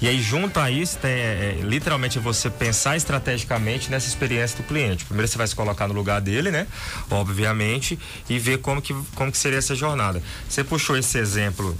[0.00, 4.62] E aí, junto a isso, tem, é, é, literalmente você pensar estrategicamente nessa experiência do
[4.64, 5.06] cliente.
[5.06, 6.66] Primeiro você vai se colocar no lugar dele, né?
[7.10, 10.22] Obviamente, e ver como que, como que seria essa jornada.
[10.46, 11.76] Você puxou esse exemplo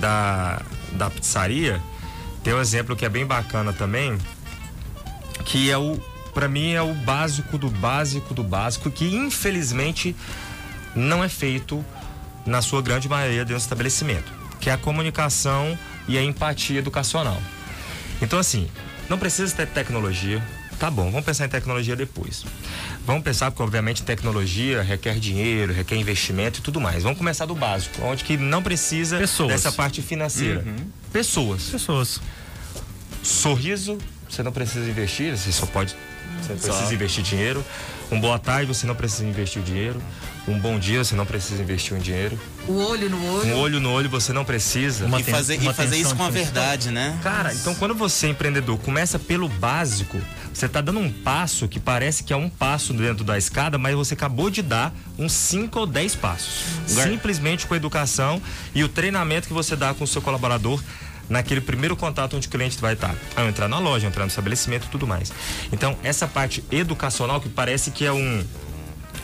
[0.00, 1.82] da, da pizzaria,
[2.44, 4.16] tem um exemplo que é bem bacana também,
[5.44, 5.98] que é o,
[6.32, 10.14] para mim, é o básico do básico do básico, que infelizmente
[10.94, 11.84] não é feito
[12.46, 15.76] na sua grande maioria dentro do estabelecimento, que é a comunicação
[16.06, 17.40] e a empatia educacional.
[18.20, 18.68] Então, assim,
[19.08, 20.42] não precisa ter tecnologia.
[20.78, 22.44] Tá bom, vamos pensar em tecnologia depois.
[23.06, 27.02] Vamos pensar, porque obviamente tecnologia requer dinheiro, requer investimento e tudo mais.
[27.02, 29.48] Vamos começar do básico, onde que não precisa Pessoas.
[29.48, 30.62] dessa parte financeira.
[31.12, 31.64] Pessoas.
[31.70, 32.20] Pessoas.
[33.22, 33.96] Sorriso,
[34.28, 35.96] você não precisa investir, você só pode.
[36.42, 36.68] Você não Só.
[36.68, 37.64] precisa investir dinheiro.
[38.10, 40.00] Um boa tarde, você não precisa investir o dinheiro.
[40.48, 42.38] Um bom dia, você não precisa investir um dinheiro.
[42.68, 43.48] O olho no olho.
[43.48, 45.06] Um olho no olho você não precisa.
[45.06, 47.18] Uma e fazer, e fazer isso com a verdade, né?
[47.22, 50.20] Cara, então quando você é empreendedor começa pelo básico,
[50.52, 53.94] você tá dando um passo que parece que é um passo dentro da escada, mas
[53.94, 56.64] você acabou de dar uns 5 ou 10 passos.
[56.86, 58.40] Simplesmente com a educação
[58.74, 60.80] e o treinamento que você dá com o seu colaborador
[61.28, 63.14] naquele primeiro contato onde o cliente vai estar.
[63.34, 65.32] Ao entrar na loja, entrar no estabelecimento e tudo mais.
[65.72, 68.44] Então, essa parte educacional que parece que é um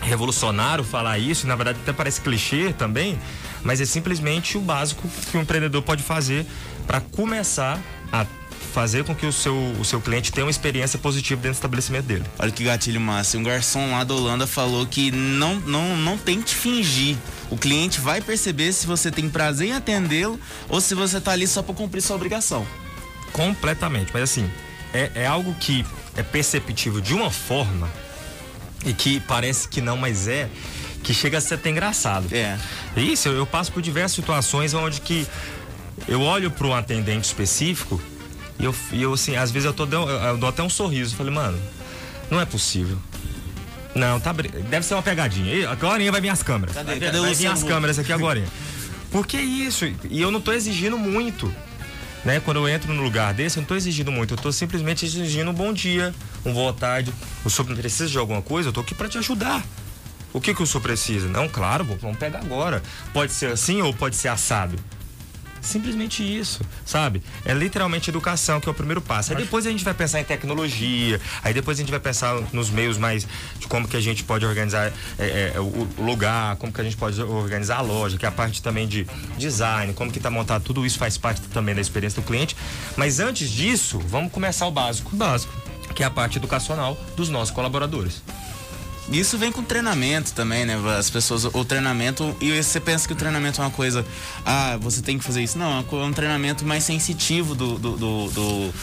[0.03, 3.19] revolucionário falar isso, na verdade até parece clichê também,
[3.63, 6.47] mas é simplesmente o básico que o empreendedor pode fazer
[6.87, 7.81] para começar
[8.13, 8.27] a
[8.73, 12.07] fazer com que o seu, o seu cliente tenha uma experiência positiva dentro do estabelecimento
[12.07, 12.25] dele.
[12.39, 13.37] Olha que gatilho massa.
[13.37, 17.17] Um garçom lá da Holanda falou que não, não, não tente fingir.
[17.51, 21.47] O cliente vai perceber se você tem prazer em atendê-lo ou se você está ali
[21.47, 22.67] só para cumprir sua obrigação.
[23.33, 24.11] Completamente.
[24.13, 24.51] Mas assim,
[24.95, 25.85] é, é algo que
[26.17, 27.91] é perceptível de uma forma
[28.85, 30.49] e que parece que não, mas é
[31.03, 32.27] que chega a ser até engraçado.
[32.33, 32.59] É.
[32.97, 35.27] Isso, eu, eu passo por diversas situações onde que
[36.07, 38.01] eu olho para um atendente específico
[38.59, 41.17] e eu, e eu assim, às vezes eu, tô, eu, eu dou até um sorriso.
[41.17, 41.59] Falei, mano,
[42.31, 42.97] não é possível.
[43.95, 45.69] Não, tá, deve ser uma pegadinha.
[45.69, 46.75] Agora vai vir as câmeras.
[46.75, 48.43] Cadê, vai, cadê vai vir as câmeras aqui agora.
[49.11, 49.85] Por que isso?
[50.09, 51.53] E eu não tô exigindo muito.
[52.25, 52.41] Né?
[52.41, 55.51] Quando eu entro no lugar desse, eu não estou exigindo muito, eu estou simplesmente exigindo
[55.51, 57.13] um bom dia, um boa tarde.
[57.45, 58.69] O senhor precisa de alguma coisa?
[58.69, 59.65] Eu estou aqui para te ajudar.
[60.33, 61.29] O que, que o senhor precisa?
[61.29, 62.83] Não, claro, vamos pegar agora.
[63.13, 64.77] Pode ser assim ou pode ser assado.
[65.63, 67.23] Simplesmente isso, sabe?
[67.45, 69.33] É literalmente educação, que é o primeiro passo.
[69.33, 72.69] Aí depois a gente vai pensar em tecnologia, aí depois a gente vai pensar nos
[72.69, 73.27] meios mais
[73.59, 76.97] de como que a gente pode organizar é, é, o lugar, como que a gente
[76.97, 79.07] pode organizar a loja, que é a parte também de
[79.39, 82.57] design, como que tá montado, tudo isso faz parte também da experiência do cliente.
[82.97, 85.15] Mas antes disso, vamos começar o básico.
[85.15, 85.53] Básico.
[85.95, 88.23] Que é a parte educacional dos nossos colaboradores.
[89.11, 90.77] Isso vem com treinamento também, né?
[90.97, 94.07] As pessoas, o treinamento, e você pensa que o treinamento é uma coisa,
[94.47, 95.59] ah, você tem que fazer isso.
[95.59, 98.75] Não, é um treinamento mais sensitivo do, do, do, do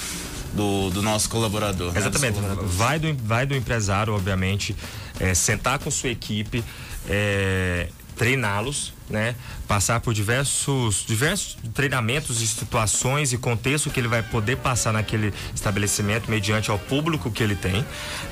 [0.52, 1.94] do, do, nosso colaborador.
[1.94, 2.00] Né?
[2.00, 2.40] Exatamente.
[2.40, 2.58] Né?
[2.64, 4.76] Vai, do, vai do empresário, obviamente,
[5.20, 6.64] é, sentar com sua equipe,
[7.08, 9.36] é, treiná-los, né?
[9.68, 15.34] Passar por diversos, diversos treinamentos e situações e contexto que ele vai poder passar naquele
[15.54, 17.86] estabelecimento mediante ao público que ele tem,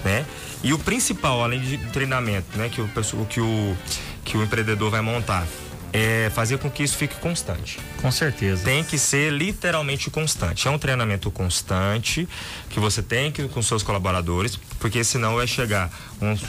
[0.03, 0.25] né?
[0.63, 2.69] E o principal, além de treinamento, né?
[2.69, 2.89] Que o,
[3.25, 3.77] que o,
[4.23, 5.45] que o empreendedor vai montar,
[5.93, 7.79] é fazer com que isso fique constante.
[8.01, 8.63] Com certeza.
[8.63, 10.67] Tem que ser literalmente constante.
[10.67, 12.27] É um treinamento constante
[12.69, 15.89] que você tem que com seus colaboradores, porque senão vai chegar
[16.21, 16.41] uns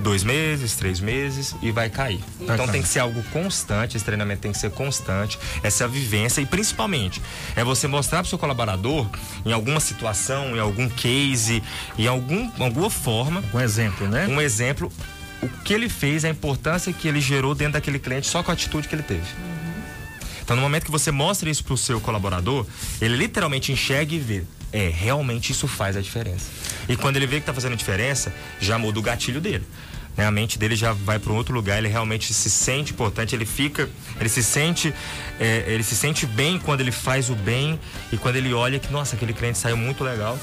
[0.00, 2.20] dois meses, três meses e vai cair.
[2.40, 6.46] então tem que ser algo constante, esse treinamento tem que ser constante, essa vivência e
[6.46, 7.22] principalmente
[7.54, 9.06] é você mostrar para o seu colaborador
[9.44, 11.62] em alguma situação, em algum case,
[11.98, 13.42] em algum, alguma forma.
[13.54, 14.26] Um exemplo, né?
[14.26, 14.90] Um exemplo,
[15.42, 18.54] o que ele fez, a importância que ele gerou dentro daquele cliente só com a
[18.54, 19.26] atitude que ele teve.
[20.42, 22.66] Então, no momento que você mostra isso para o seu colaborador,
[23.00, 24.42] ele literalmente enxerga e vê.
[24.72, 26.46] É, realmente isso faz a diferença.
[26.88, 29.64] E quando ele vê que está fazendo diferença, já muda o gatilho dele
[30.16, 30.26] né?
[30.26, 33.46] A mente dele já vai para um outro lugar, ele realmente se sente importante, ele
[33.46, 34.92] fica, ele se sente,
[35.38, 37.78] é, ele se sente bem quando ele faz o bem
[38.12, 40.38] e quando ele olha que, nossa, aquele cliente saiu muito legal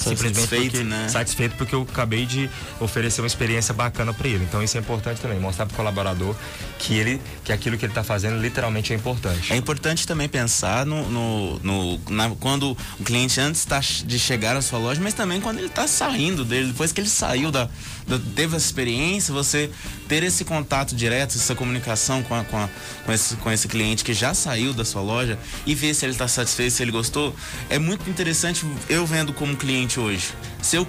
[0.00, 1.08] simplesmente satisfeito, porque, né?
[1.08, 2.48] satisfeito porque eu acabei de
[2.80, 4.44] oferecer uma experiência bacana para ele.
[4.44, 6.34] Então isso é importante também, mostrar para o colaborador
[6.78, 9.52] que ele que aquilo que ele está fazendo literalmente é importante.
[9.52, 14.56] É importante também pensar no, no, no na, quando o cliente antes tá, de chegar
[14.56, 17.64] à sua loja, mas também quando ele está saindo dele, depois que ele saiu da,
[17.64, 17.70] da
[18.18, 19.70] teve essa experiência, você
[20.08, 22.68] ter esse contato direto, essa comunicação com, a, com, a,
[23.04, 26.12] com, esse, com esse cliente que já saiu da sua loja e ver se ele
[26.12, 27.34] está satisfeito, se ele gostou,
[27.68, 30.28] é muito interessante eu vendo como cliente hoje.
[30.62, 30.86] Se eu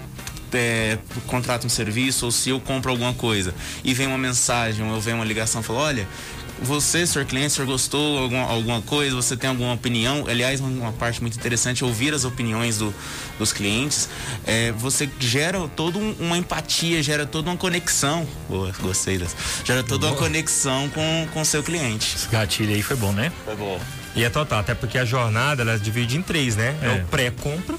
[0.54, 3.54] é, contrato um serviço ou se eu compro alguma coisa
[3.84, 6.08] e vem uma mensagem ou vem uma ligação fala olha
[6.62, 10.26] você, senhor cliente, senhor gostou alguma, alguma coisa, você tem alguma opinião?
[10.28, 12.94] Aliás, uma parte muito interessante é ouvir as opiniões do,
[13.40, 14.10] dos clientes.
[14.46, 18.28] É, você gera toda um, uma empatia, gera toda uma conexão.
[18.50, 19.36] Boa, gostei dessa.
[19.64, 22.16] Gera toda uma conexão com o seu cliente.
[22.16, 23.32] Esse gatilho aí foi bom, né?
[23.46, 23.80] Foi bom.
[24.16, 26.76] E é total, até porque a jornada ela divide em três, né?
[26.82, 27.78] É, é o pré-compra,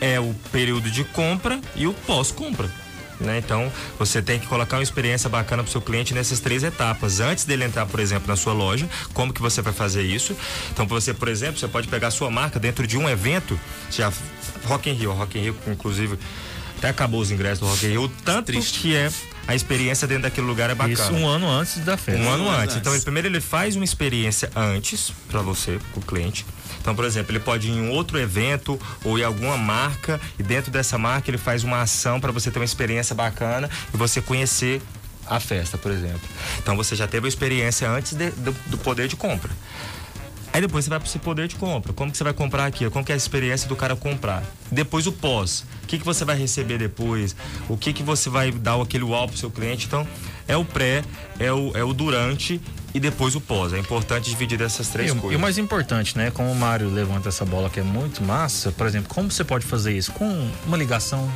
[0.00, 2.68] é o período de compra e o pós-compra.
[3.20, 3.38] Né?
[3.38, 7.20] Então, você tem que colocar uma experiência bacana para o seu cliente nessas três etapas.
[7.20, 10.36] Antes dele entrar, por exemplo, na sua loja, como que você vai fazer isso?
[10.70, 13.58] Então, você, por exemplo, você pode pegar a sua marca dentro de um evento,
[13.90, 14.12] já
[14.64, 16.18] Rock in Rio, Rock in Rio, inclusive,
[16.76, 18.78] até acabou os ingressos do Rock in Rio, tanto Triste.
[18.80, 19.10] que é
[19.48, 20.92] a experiência dentro daquele lugar é bacana.
[20.92, 22.20] Isso um ano antes da festa.
[22.20, 22.62] Um, um ano, ano antes.
[22.64, 22.76] antes.
[22.76, 26.44] Então, ele, primeiro ele faz uma experiência antes para você, com o cliente.
[26.88, 30.70] Então, por exemplo, ele pode ir em outro evento ou em alguma marca e dentro
[30.70, 34.80] dessa marca ele faz uma ação para você ter uma experiência bacana e você conhecer
[35.26, 36.22] a festa, por exemplo.
[36.56, 39.50] Então você já teve a experiência antes de, do, do poder de compra.
[40.50, 41.92] Aí depois você vai para esse poder de compra.
[41.92, 42.88] Como que você vai comprar aqui?
[42.88, 44.42] Como que é a experiência do cara comprar?
[44.72, 45.66] Depois o pós.
[45.84, 47.36] O que, que você vai receber depois?
[47.68, 49.84] O que, que você vai dar aquele uau pro seu cliente?
[49.84, 50.08] Então,
[50.46, 51.04] é o pré,
[51.38, 52.58] é o, é o durante
[52.94, 53.72] e depois o pós.
[53.72, 55.32] É importante dividir essas três e, coisas.
[55.32, 56.30] E o mais importante, né?
[56.30, 59.66] Como o Mário levanta essa bola que é muito massa, por exemplo, como você pode
[59.66, 60.12] fazer isso?
[60.12, 61.30] Com uma ligação,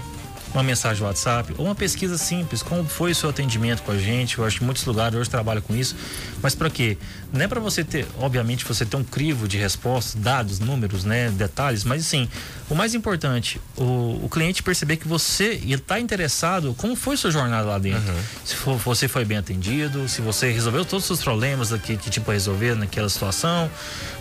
[0.54, 4.38] uma mensagem WhatsApp ou uma pesquisa simples, como foi o seu atendimento com a gente.
[4.38, 5.96] Eu acho que muitos lugares hoje trabalham com isso.
[6.42, 6.98] Mas para quê?
[7.32, 11.30] Não é para você ter, obviamente, você ter um crivo de respostas, dados, números, né,
[11.30, 12.28] detalhes, mas sim,
[12.68, 17.68] o mais importante, o, o cliente perceber que você está interessado, como foi sua jornada
[17.68, 18.12] lá dentro.
[18.12, 18.20] Uhum.
[18.44, 22.10] Se for, você foi bem atendido, se você resolveu todos os seus problemas que, que
[22.10, 23.70] tipo resolver naquela situação,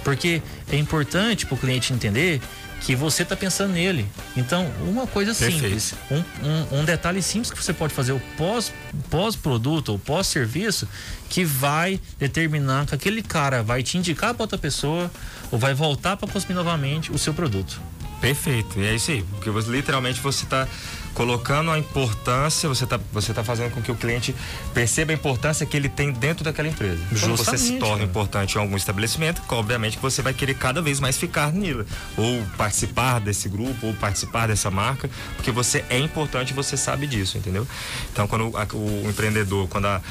[0.03, 2.41] porque é importante para o cliente entender
[2.81, 4.07] que você está pensando nele.
[4.35, 8.73] Então, uma coisa simples, um, um, um, detalhe simples que você pode fazer o pós,
[9.09, 10.87] pós-produto ou pós-serviço
[11.29, 15.11] que vai determinar que aquele cara vai te indicar para outra pessoa
[15.51, 17.79] ou vai voltar para consumir novamente o seu produto.
[18.21, 20.67] Perfeito, e é isso aí, porque você, literalmente você está
[21.13, 24.33] colocando a importância, você está você tá fazendo com que o cliente
[24.73, 26.99] perceba a importância que ele tem dentro daquela empresa.
[27.19, 28.09] Quando você se torna cara.
[28.09, 31.83] importante em algum estabelecimento, obviamente que você vai querer cada vez mais ficar nele,
[32.15, 37.07] ou participar desse grupo, ou participar dessa marca, porque você é importante e você sabe
[37.07, 37.67] disso, entendeu?
[38.13, 40.01] Então, quando o empreendedor, quando a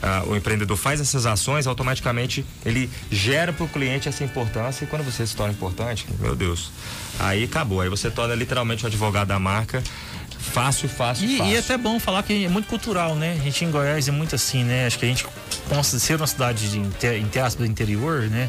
[0.00, 4.86] Uh, o empreendedor faz essas ações, automaticamente ele gera para o cliente essa importância e
[4.86, 6.72] quando você se torna importante, meu Deus,
[7.18, 7.82] aí acabou.
[7.82, 9.82] Aí você torna literalmente o advogado da marca
[10.40, 11.52] Fácil, fácil, e, fácil.
[11.52, 13.36] E é até bom falar que é muito cultural, né?
[13.38, 14.86] A gente em Goiás é muito assim, né?
[14.86, 15.24] Acho que a gente,
[15.68, 16.78] por ser uma cidade de,
[17.18, 18.48] entre aspas, do interior, né?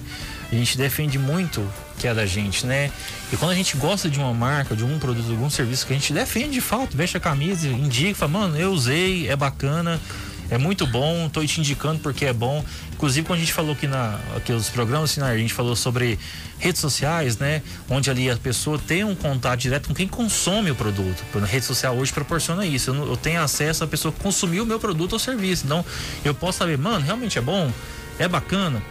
[0.52, 1.66] A gente defende muito
[2.00, 2.92] que é da gente, né?
[3.32, 5.94] E quando a gente gosta de uma marca, de um produto, de algum serviço que
[5.94, 10.00] a gente defende de fato, veste a camisa, indica, fala, mano, eu usei, é bacana,
[10.52, 12.64] é muito bom, tô te indicando porque é bom.
[12.92, 16.20] Inclusive, quando a gente falou aqui, na, aqui nos programas, assim, a gente falou sobre
[16.60, 17.62] redes sociais, né?
[17.90, 21.24] Onde ali a pessoa tem um contato direto com quem consome o produto.
[21.42, 22.92] A rede social hoje proporciona isso.
[22.92, 25.64] Eu, eu tenho acesso à pessoa que consumiu o meu produto ou serviço.
[25.66, 25.86] Então,
[26.26, 27.72] eu posso saber, mano, realmente é bom?
[28.20, 28.84] É bacana?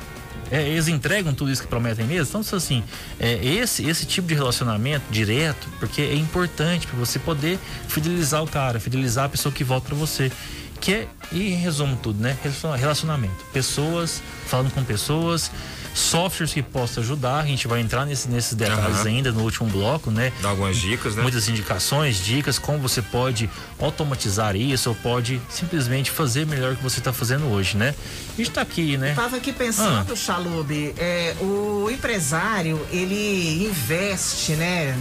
[0.51, 2.40] É, eles entregam tudo isso que prometem mesmo.
[2.40, 2.83] Então, assim,
[3.20, 8.49] é, esse, esse tipo de relacionamento direto, porque é importante para você poder fidelizar o
[8.49, 10.33] cara, fidelizar a pessoa que volta para você
[10.81, 12.37] que é, e em resumo tudo, né?
[12.79, 13.45] Relacionamento.
[13.53, 15.51] Pessoas, falando com pessoas,
[15.95, 17.40] softwares que possam ajudar.
[17.40, 19.07] A gente vai entrar nesse, nesses detalhes uhum.
[19.07, 20.33] ainda no último bloco, né?
[20.40, 21.23] Dá algumas dicas, né?
[21.23, 26.83] Muitas indicações, dicas, como você pode automatizar isso ou pode simplesmente fazer melhor o que
[26.83, 27.95] você está fazendo hoje, né?
[28.35, 29.11] A gente está aqui, né?
[29.11, 30.16] Estava aqui pensando, ah.
[30.16, 34.99] Chalub, é, o empresário, ele investe, né?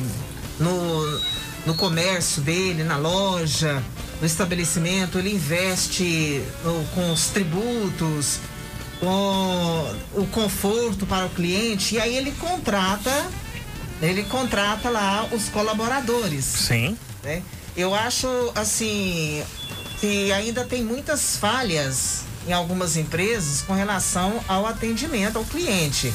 [0.60, 1.22] No,
[1.66, 3.82] no comércio dele, na loja,
[4.20, 8.40] no estabelecimento, ele investe no, com os tributos,
[9.00, 13.26] com o conforto para o cliente e aí ele contrata,
[14.02, 16.44] ele contrata lá os colaboradores.
[16.46, 16.98] Sim.
[17.24, 17.42] Né?
[17.78, 19.44] Eu acho assim
[20.00, 26.14] que ainda tem muitas falhas em algumas empresas com relação ao atendimento ao cliente.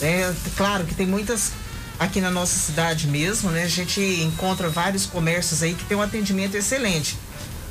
[0.00, 1.52] É, claro que tem muitas
[1.98, 3.64] aqui na nossa cidade mesmo, né?
[3.64, 7.16] A gente encontra vários comércios aí que tem um atendimento excelente.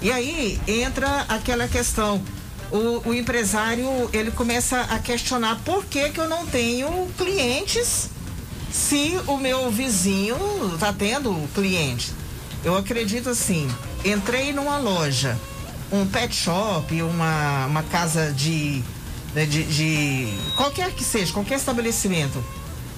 [0.03, 2.21] E aí entra aquela questão.
[2.69, 8.09] O, o, empresário ele começa a questionar por que, que eu não tenho clientes
[8.69, 10.35] se o meu vizinho
[10.73, 12.11] está tendo cliente.
[12.65, 13.69] Eu acredito assim,
[14.03, 15.39] entrei numa loja,
[15.89, 18.83] um pet shop, uma, uma casa de,
[19.33, 22.43] né, de, de qualquer que seja, qualquer estabelecimento.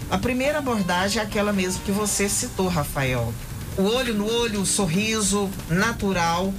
[0.10, 3.32] A primeira abordagem é aquela mesmo que você citou, Rafael.
[3.78, 6.52] O olho no olho, o sorriso natural,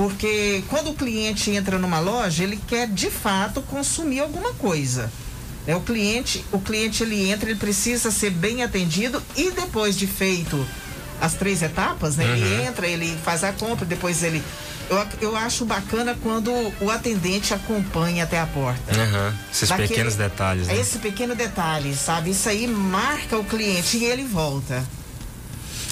[0.00, 5.12] porque quando o cliente entra numa loja, ele quer de fato consumir alguma coisa.
[5.66, 10.06] É, o cliente, o cliente ele entra, ele precisa ser bem atendido e depois de
[10.06, 10.66] feito
[11.20, 12.24] as três etapas, né?
[12.24, 12.32] Uhum.
[12.32, 14.42] Ele entra, ele faz a compra, depois ele
[14.88, 18.98] eu, eu acho bacana quando o atendente acompanha até a porta.
[18.98, 19.34] Uhum.
[19.52, 20.66] Esses Daquele, pequenos detalhes.
[20.66, 20.80] Né?
[20.80, 22.30] Esse pequeno detalhe, sabe?
[22.30, 24.82] Isso aí marca o cliente e ele volta.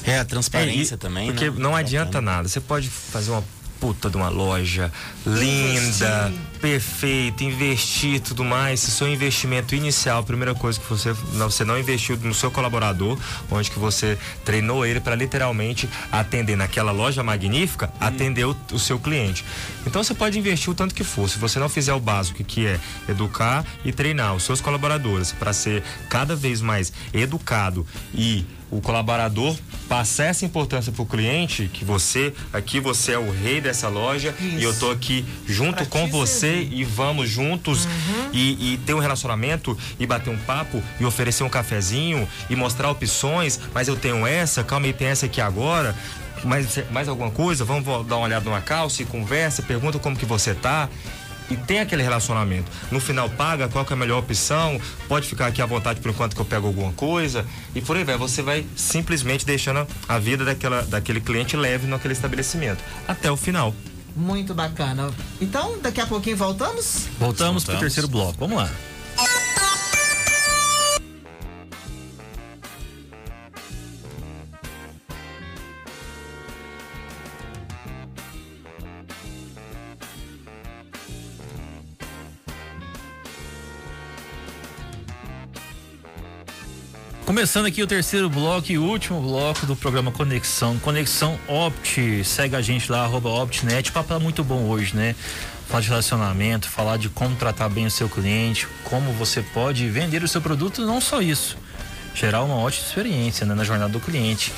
[0.03, 1.27] É, a transparência é, e, também.
[1.27, 1.57] Porque né?
[1.59, 2.49] não adianta nada.
[2.49, 3.45] Você pode fazer uma
[3.81, 4.93] puta de uma loja
[5.27, 8.81] linda, perfeita, investir tudo mais.
[8.81, 12.51] Se seu investimento inicial, a primeira coisa que você não, você não investiu no seu
[12.51, 13.19] colaborador,
[13.51, 17.97] onde que você treinou ele para literalmente atender naquela loja magnífica, hum.
[18.01, 19.45] atender o, o, seu cliente.
[19.87, 21.29] Então você pode investir o tanto que for.
[21.29, 22.79] Se você não fizer o básico, que é
[23.09, 29.57] educar e treinar os seus colaboradores para ser cada vez mais educado e o colaborador
[29.89, 34.35] passar essa importância para o cliente, que você, aqui você é o rei dessa loja
[34.39, 34.59] Isso.
[34.59, 36.79] e eu tô aqui junto Pra com você servir.
[36.81, 37.89] e vamos juntos
[38.33, 42.91] e, e ter um relacionamento e bater um papo e oferecer um cafezinho e mostrar
[42.91, 45.95] opções, mas eu tenho essa, calma aí, tem essa aqui agora.
[46.45, 47.65] Mais, mais alguma coisa?
[47.65, 50.89] Vamos dar uma olhada numa calça e conversa, pergunta como que você tá.
[51.51, 52.71] E tem aquele relacionamento.
[52.91, 56.11] No final paga qual que é a melhor opção, pode ficar aqui à vontade por
[56.11, 57.45] enquanto que eu pego alguma coisa.
[57.75, 58.17] E por aí vai.
[58.17, 62.83] Você vai simplesmente deixando a vida daquela, daquele cliente leve naquele estabelecimento.
[63.07, 63.75] Até o final.
[64.15, 65.11] Muito bacana.
[65.41, 67.07] Então, daqui a pouquinho voltamos?
[67.19, 67.81] Voltamos pro Voltamos.
[67.81, 68.35] terceiro bloco.
[68.39, 68.71] Vamos lá.
[87.29, 90.79] Começando aqui o terceiro bloco e último bloco do programa Conexão.
[90.79, 92.25] Conexão Opt.
[92.25, 93.93] Segue a gente lá, arroba OptNet.
[93.93, 95.15] Papo é muito bom hoje, né?
[95.69, 100.23] Falar de relacionamento, falar de como tratar bem o seu cliente, como você pode vender
[100.23, 101.59] o seu produto, não só isso.
[102.15, 104.51] Gerar uma ótima experiência né, na jornada do cliente.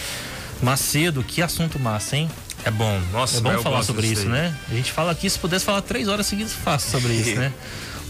[0.62, 2.31] Macedo, que assunto massa, hein?
[2.64, 3.01] É bom.
[3.12, 4.29] Nossa, É bom falar sobre isso, aí.
[4.29, 4.55] né?
[4.71, 7.53] A gente fala aqui, se pudesse falar três horas seguidas, fácil sobre isso, né?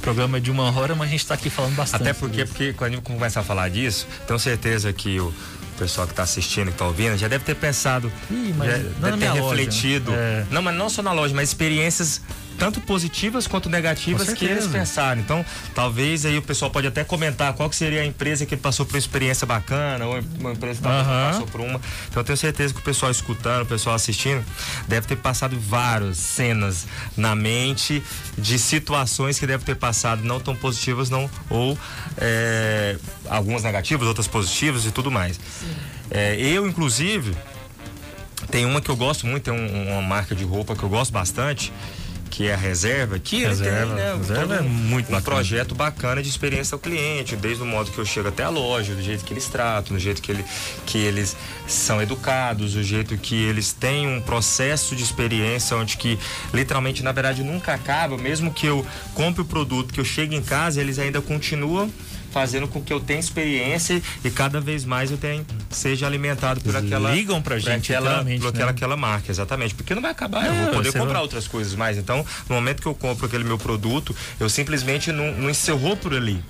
[0.01, 2.03] Programa é de uma hora, mas a gente tá aqui falando bastante.
[2.03, 5.33] Até porque, porque quando a gente começar a falar disso, tenho certeza que o
[5.79, 9.01] pessoal que está assistindo, que está ouvindo, já deve ter pensado, Ih, mas já não
[9.01, 10.13] na deve ter refletido.
[10.13, 10.45] é.
[10.51, 12.21] Não, mas não só na loja, mas experiências
[12.61, 15.19] tanto positivas quanto negativas que eles pensaram.
[15.21, 15.45] Então,
[15.75, 18.93] talvez aí o pessoal pode até comentar qual que seria a empresa que passou por
[18.95, 21.31] uma experiência bacana, ou uma empresa que talvez Aham.
[21.33, 21.81] passou por uma.
[22.09, 24.45] Então, eu tenho certeza que o pessoal escutando, o pessoal assistindo,
[24.87, 26.87] deve ter passado várias cenas
[27.17, 28.03] na mente
[28.37, 31.79] de situações que deve ter passado não tão positivas, não, ou
[32.19, 32.97] é,
[33.29, 35.41] algumas negativas, outras positivas e tudo mais.
[36.11, 37.35] É, eu, inclusive,
[38.51, 41.11] tem uma que eu gosto muito, tem um- uma marca de roupa que eu gosto
[41.13, 41.73] bastante,
[42.31, 45.23] que é a Reserva, que Reserva, tem, né, Reserva todo é muito um bacana.
[45.23, 48.95] projeto bacana de experiência ao cliente, desde o modo que eu chego até a loja,
[48.95, 50.45] do jeito que eles tratam, do jeito que, ele,
[50.87, 56.19] que eles são educados, do jeito que eles têm um processo de experiência onde que
[56.55, 60.43] literalmente, na verdade, nunca acaba, mesmo que eu compre o produto, que eu chegue em
[60.43, 61.91] casa, eles ainda continuam
[62.31, 66.75] fazendo com que eu tenha experiência e cada vez mais eu tenha, seja alimentado por
[66.75, 68.71] Eles aquela ligam pra por gente, aquela, literalmente, por aquela, né?
[68.73, 71.47] aquela marca, exatamente, porque não vai acabar, eu É, vou poder você comprar vai- outras
[71.49, 71.99] coisas mais.
[71.99, 76.15] Então, no momento que eu compro aquele meu produto, eu simplesmente não, não encerrou por
[76.15, 76.43] ali.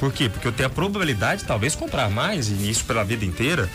[0.00, 0.28] Por quê?
[0.28, 3.70] Porque eu tenho a probabilidade de talvez comprar mais, e isso pela vida inteira.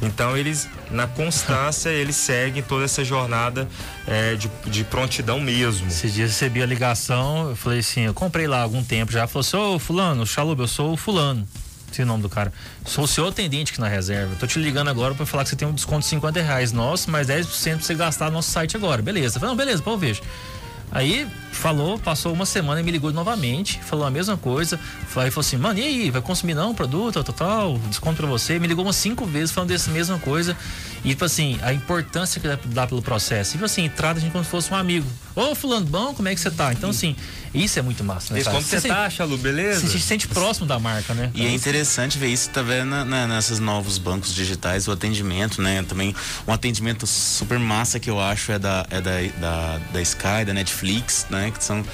[0.00, 3.68] Então eles, na constância, eles seguem toda essa jornada
[4.06, 5.86] é, de, de prontidão mesmo.
[5.88, 9.12] Esses dias eu recebi a ligação, eu falei assim, eu comprei lá há algum tempo
[9.12, 11.46] já, falou assim, ô fulano, Chaluba, eu sou o fulano.
[11.90, 12.52] Esse é o nome do cara.
[12.84, 14.34] Sou o seu atendente aqui na reserva.
[14.38, 17.10] Tô te ligando agora pra falar que você tem um desconto de 50 reais nosso,
[17.10, 19.00] mais 10% pra você gastar no nosso site agora.
[19.00, 19.36] Beleza.
[19.36, 20.20] Eu falei, não, beleza, pô, vejo.
[20.90, 24.78] Aí falou, passou uma semana e me ligou novamente, falou a mesma coisa.
[25.16, 28.26] Aí falou assim, mano, e aí, vai consumir não o produto, tal, tal, desconto pra
[28.26, 28.58] você.
[28.58, 30.56] Me ligou umas cinco vezes falando dessa mesma coisa.
[31.04, 33.52] E, tipo assim, a importância que dá pelo processo.
[33.52, 35.06] Tipo assim, trata a gente como se fosse um amigo.
[35.36, 36.72] Ô, fulano, bom, como é que você tá?
[36.72, 37.14] Então, assim,
[37.52, 38.42] isso é muito massa, né?
[38.42, 38.56] Cara?
[38.56, 39.80] como você tá, Chalu, beleza?
[39.80, 41.30] Você se sente próximo da marca, né?
[41.34, 45.84] E é interessante ver isso também na, na, nesses novos bancos digitais, o atendimento, né?
[45.86, 46.14] Também
[46.48, 50.54] um atendimento super massa que eu acho é da, é da, da, da Sky, da
[50.54, 51.50] Netflix, né?
[51.50, 51.84] Que são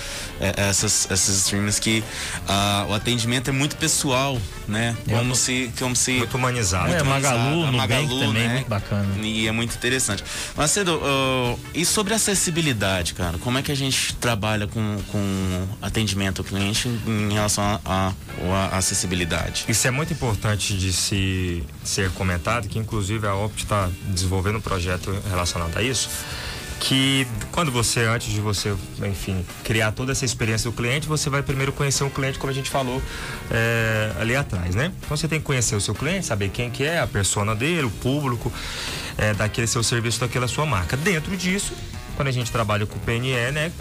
[0.40, 2.02] é, essas, essas streams que
[2.48, 4.96] ah, o atendimento é muito pessoal, né?
[5.08, 5.72] Como se.
[5.78, 6.88] Como se Muito humanizado.
[6.92, 7.68] É, muito Magalu, humanizado.
[7.68, 8.54] A Magalu, também, né?
[8.54, 9.08] muito bacana.
[9.20, 10.24] E é muito interessante.
[10.56, 13.31] Macedo, ah, e sobre acessibilidade, cara?
[13.40, 18.12] Como é que a gente trabalha com, com atendimento ao cliente em, relação a
[18.76, 19.64] acessibilidade?
[19.68, 24.60] Isso é muito importante de se ser comentado, que inclusive a Opt está desenvolvendo um
[24.60, 26.08] projeto relacionado a isso.
[26.80, 28.74] Que quando você, antes de você,
[29.08, 32.54] enfim, criar toda essa experiência do cliente, você vai primeiro conhecer o cliente, como a
[32.54, 33.00] gente falou
[33.52, 34.90] é, ali atrás, né?
[34.98, 37.84] Então você tem que conhecer o seu cliente, saber quem que é, a persona dele,
[37.84, 38.52] o público,
[39.16, 40.96] é, daquele seu serviço, daquela sua marca.
[40.96, 41.72] Dentro disso,
[42.16, 43.72] quando a gente trabalha com o PNE, né?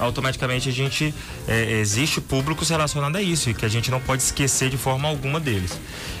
[0.00, 1.14] automaticamente a gente
[1.46, 5.08] é, existe públicos relacionados a isso e que a gente não pode esquecer de forma
[5.08, 5.78] alguma deles.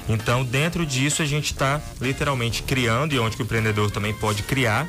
[0.08, 4.42] Então, dentro disso, a gente está literalmente criando e onde que o empreendedor também pode
[4.42, 4.86] criar,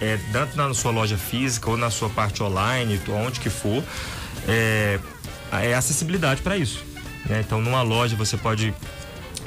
[0.00, 3.84] é, tanto na sua loja física ou na sua parte online, onde que for,
[4.48, 4.98] é,
[5.52, 6.82] é acessibilidade para isso.
[7.26, 7.42] né?
[7.44, 8.74] Então, numa loja você pode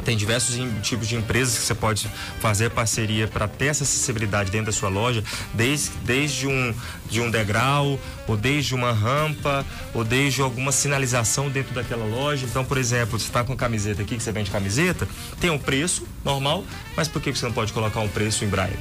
[0.07, 4.67] Tem diversos tipos de empresas que você pode fazer parceria para ter essa acessibilidade dentro
[4.67, 5.21] da sua loja,
[5.53, 6.73] desde, desde um,
[7.09, 12.45] de um degrau, ou desde uma rampa, ou desde alguma sinalização dentro daquela loja.
[12.45, 15.05] Então, por exemplo, você está com camiseta aqui, que você vende camiseta,
[15.41, 16.63] tem um preço normal,
[16.95, 18.79] mas por que você não pode colocar um preço em braille?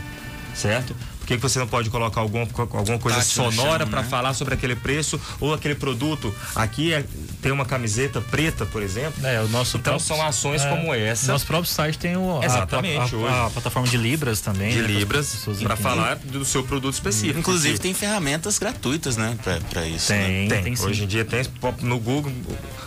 [0.54, 0.94] Certo?
[1.26, 4.08] Por que, você não pode colocar algum, alguma coisa Tátil sonora para né?
[4.08, 6.32] falar sobre aquele preço ou aquele produto?
[6.54, 7.04] Aqui é,
[7.42, 9.26] tem uma camiseta preta, por exemplo.
[9.26, 11.32] É, o nosso então próprio, são ações é, como essa.
[11.32, 14.70] Nosso próprio site tem o, Exatamente, a, a, a, a plataforma de Libras também.
[14.70, 17.40] De né, Libras, para falar do seu produto específico.
[17.40, 20.08] Inclusive tem ferramentas gratuitas, né, para isso.
[20.08, 20.62] Tem, né?
[20.62, 20.74] tem.
[20.74, 21.42] tem Hoje em dia tem
[21.82, 22.32] no Google,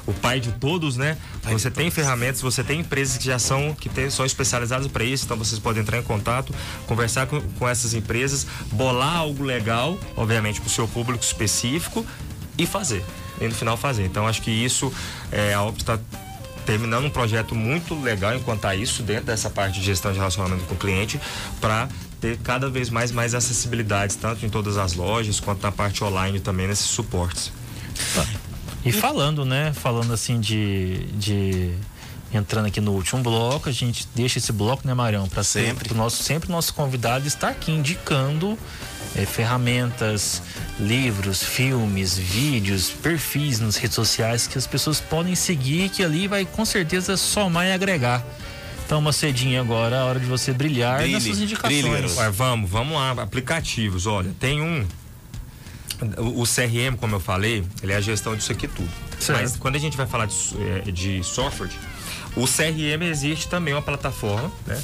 [0.06, 1.18] o pai de todos, né?
[1.44, 5.26] Você tem ferramentas, você tem empresas que já são que tem, são especializadas para isso,
[5.26, 6.54] então vocês podem entrar em contato,
[6.86, 8.29] conversar com, com essas empresas,
[8.72, 12.06] bolar algo legal, obviamente para o seu público específico
[12.58, 13.04] e fazer.
[13.40, 14.06] E no final fazer.
[14.06, 14.92] Então acho que isso
[15.32, 16.00] é algo que está
[16.66, 20.66] terminando um projeto muito legal enquanto a isso dentro dessa parte de gestão de relacionamento
[20.66, 21.20] com o cliente
[21.60, 21.90] para
[22.22, 26.40] ter cada vez mais mais acessibilidades tanto em todas as lojas quanto na parte online
[26.40, 27.52] também nesses suportes.
[28.86, 29.74] E falando, né?
[29.74, 31.74] Falando assim de, de
[32.34, 35.96] entrando aqui no último bloco, a gente deixa esse bloco, né, Marião, para sempre o
[35.96, 38.58] nosso sempre nosso convidado estar aqui indicando
[39.16, 40.42] é, ferramentas,
[40.80, 46.46] livros, filmes, vídeos, perfis nas redes sociais que as pessoas podem seguir, que ali vai
[46.46, 48.24] com certeza somar e agregar.
[48.86, 52.18] Então, uma cedinha agora, a hora de você brilhar Brilhe, nas suas indicações.
[52.18, 54.08] Ué, vamos, vamos lá, aplicativos.
[54.08, 54.84] Olha, tem um
[56.18, 58.90] o, CRM, como eu falei, ele é a gestão disso aqui tudo.
[59.20, 59.42] Certo.
[59.42, 60.36] Mas quando a gente vai falar de,
[60.88, 61.70] é, de software,
[62.42, 64.82] o CRM existe também uma plataforma, né?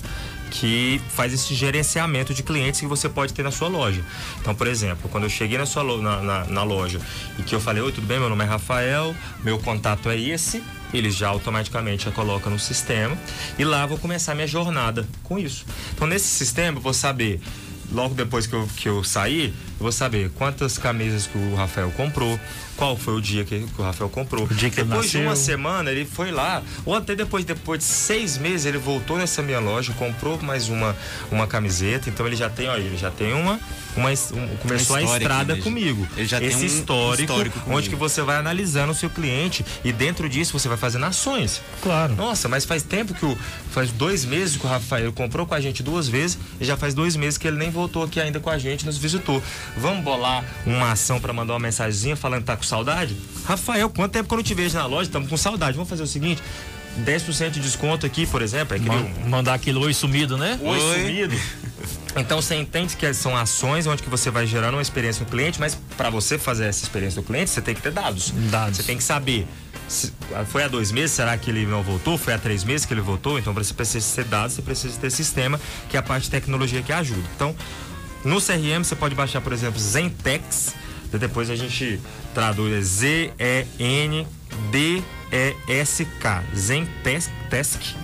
[0.51, 4.01] que faz esse gerenciamento de clientes que você pode ter na sua loja.
[4.39, 6.99] Então, por exemplo, quando eu cheguei na sua na, na, na, loja
[7.37, 8.19] e que eu falei, oi, tudo bem?
[8.19, 13.17] Meu nome é Rafael, meu contato é esse, eles já automaticamente já colocam no sistema
[13.59, 15.65] e lá vou começar minha jornada com isso.
[15.93, 17.41] Então, nesse sistema, eu vou saber
[17.91, 21.91] logo depois que eu, que eu sair, eu vou saber quantas camisas que o Rafael
[21.91, 22.39] comprou,
[22.78, 24.45] qual foi o dia que, o Rafael comprou.
[24.45, 27.86] O dia que depois de uma semana ele foi lá, ou até depois, depois de
[27.86, 30.95] seis meses ele voltou nessa minha loja, comprou mais uma,
[31.32, 33.59] uma camiseta, então ele já tem, olha, ele já tem uma,
[33.95, 36.07] uma um, começou a estrada comigo.
[36.17, 39.65] Ele já Esse tem um histórico, histórico onde que você vai analisando o seu cliente
[39.84, 41.61] e dentro disso você vai fazendo ações.
[41.82, 42.15] Claro.
[42.15, 43.38] Nossa, mas faz tempo que o
[43.71, 46.93] faz dois meses que o Rafael comprou com a gente duas vezes e já faz
[46.93, 49.41] dois meses que ele nem voltou aqui ainda com a gente, nos visitou.
[49.78, 53.16] Vamos bolar uma ação para mandar uma mensagenzinha falando que tá com saudade?
[53.45, 55.03] Rafael, quanto tempo que eu não te vejo na loja?
[55.03, 55.74] Estamos com saudade.
[55.74, 56.41] Vamos fazer o seguinte:
[57.03, 58.76] 10% de desconto aqui, por exemplo.
[58.76, 59.30] É um...
[59.30, 60.59] Mandar aquele oi sumido, né?
[60.61, 60.99] Oi, oi.
[60.99, 61.36] sumido.
[62.16, 65.59] Então você entende que são ações onde que você vai gerando uma experiência no cliente,
[65.59, 68.32] mas para você fazer essa experiência no cliente, você tem que ter dados.
[68.49, 68.78] Dados.
[68.78, 69.45] Você tem que saber.
[69.88, 70.13] Se,
[70.47, 72.18] foi há dois meses, será que ele não voltou?
[72.18, 73.38] Foi há três meses que ele voltou?
[73.38, 75.59] Então você precisa ter dados, você precisa ter sistema,
[75.89, 77.22] que é a parte de tecnologia que ajuda.
[77.36, 77.53] Então,
[78.26, 80.76] no CRM você pode baixar, por exemplo, Zentex
[81.17, 81.99] depois a gente
[82.34, 83.63] traduz Z-E-N-D-E-S-K,
[86.55, 87.95] Zendesk.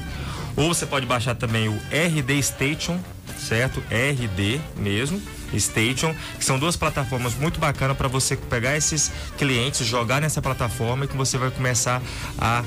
[0.55, 2.99] Ou você pode baixar também o RD Station,
[3.37, 3.81] certo?
[3.89, 5.21] RD mesmo.
[5.57, 11.03] Station, que são duas plataformas muito bacanas para você pegar esses clientes, jogar nessa plataforma
[11.03, 12.01] e que você vai começar
[12.39, 12.63] a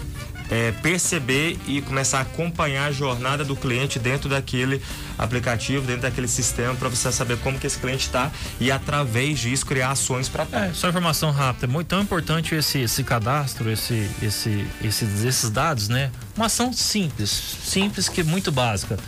[0.51, 4.83] é, perceber e começar a acompanhar a jornada do cliente dentro daquele
[5.19, 8.31] aplicativo, dentro daquele sistema, para você saber como que esse cliente está
[8.61, 12.81] e através disso criar ações para é, só informação rápida, é muito tão importante esse,
[12.81, 16.11] esse cadastro, esse, esse, esses, esses dados, né?
[16.37, 18.99] Uma ação simples, simples que é muito básica.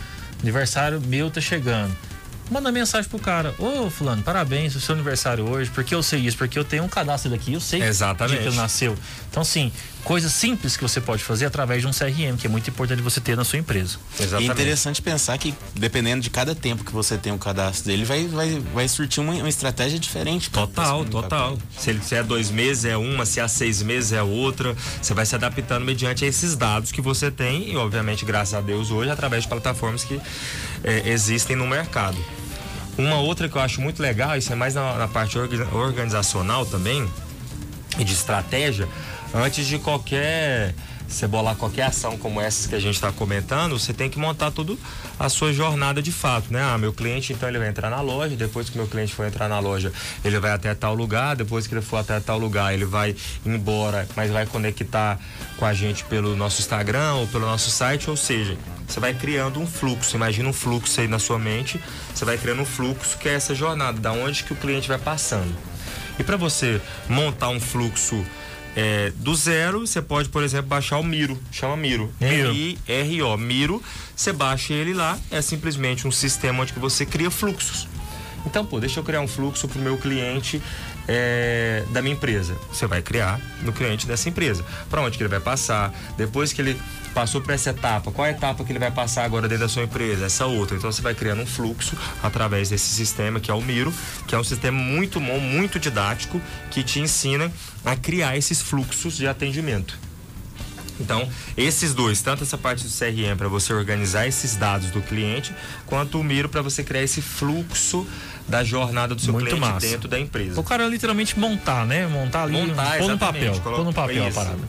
[0.41, 1.95] Aniversário meu tá chegando
[2.49, 6.37] manda mensagem pro cara: Ô, Fulano, parabéns, o seu aniversário hoje, porque eu sei isso,
[6.37, 8.41] porque eu tenho um cadastro daqui, eu sei Exatamente.
[8.41, 8.95] que ele nasceu.
[9.29, 9.71] Então, sim,
[10.03, 13.19] coisas simples que você pode fazer através de um CRM, que é muito importante você
[13.19, 13.97] ter na sua empresa.
[14.19, 14.47] Exatamente.
[14.47, 18.05] E é interessante pensar que, dependendo de cada tempo que você tem o cadastro dele,
[18.05, 20.49] vai, vai, vai surtir uma, uma estratégia diferente.
[20.49, 21.57] Total, total.
[21.77, 24.75] Se, ele, se é dois meses, é uma, se é seis meses, é outra.
[25.01, 28.91] Você vai se adaptando mediante esses dados que você tem e, obviamente, graças a Deus,
[28.91, 30.19] hoje, através de plataformas que
[30.83, 32.17] é, existem no mercado.
[32.97, 37.07] Uma outra que eu acho muito legal, isso é mais na, na parte organizacional também
[37.99, 38.87] e de estratégia,
[39.33, 40.73] antes de qualquer
[41.07, 44.51] você bolar qualquer ação como essa que a gente está comentando, você tem que montar
[44.51, 44.77] tudo
[45.17, 46.61] a sua jornada de fato, né?
[46.61, 49.47] Ah, meu cliente, então ele vai entrar na loja, depois que meu cliente for entrar
[49.47, 49.91] na loja,
[50.23, 53.15] ele vai até tal lugar, depois que ele for até tal lugar, ele vai
[53.45, 55.17] embora, mas vai conectar
[55.57, 59.59] com a gente pelo nosso Instagram ou pelo nosso site, ou seja, você vai criando
[59.59, 61.81] um fluxo, imagina um fluxo aí na sua mente,
[62.13, 64.97] você vai criando um fluxo que é essa jornada, da onde que o cliente vai
[64.97, 65.55] passando.
[66.19, 68.25] E para você montar um fluxo
[68.79, 72.13] é, do zero, você pode, por exemplo, baixar o Miro, chama Miro.
[72.21, 72.49] Miro.
[72.49, 73.35] M-I-R-O.
[73.35, 73.81] Miro,
[74.15, 77.87] você baixa ele lá, é simplesmente um sistema onde você cria fluxos.
[78.45, 80.61] Então, pô, deixa eu criar um fluxo para o meu cliente
[81.07, 82.55] é, da minha empresa.
[82.71, 84.63] Você vai criar no cliente dessa empresa.
[84.89, 85.93] Para onde que ele vai passar?
[86.17, 86.79] Depois que ele
[87.13, 89.83] passou por essa etapa, qual a etapa que ele vai passar agora dentro da sua
[89.83, 90.25] empresa?
[90.25, 90.77] Essa outra.
[90.77, 93.93] Então você vai criando um fluxo através desse sistema que é o Miro,
[94.27, 97.51] que é um sistema muito bom, muito didático, que te ensina
[97.83, 100.06] a criar esses fluxos de atendimento.
[100.99, 105.53] Então, esses dois, tanto essa parte do CRM para você organizar esses dados do cliente,
[105.85, 108.05] quanto o Miro para você criar esse fluxo
[108.47, 109.87] da jornada do seu Muito cliente massa.
[109.87, 110.59] dentro da empresa.
[110.59, 112.07] O cara literalmente montar, né?
[112.07, 114.35] Montar ali, Montar, pôr no papel, coloca- pôr no papel a isso.
[114.35, 114.59] parada.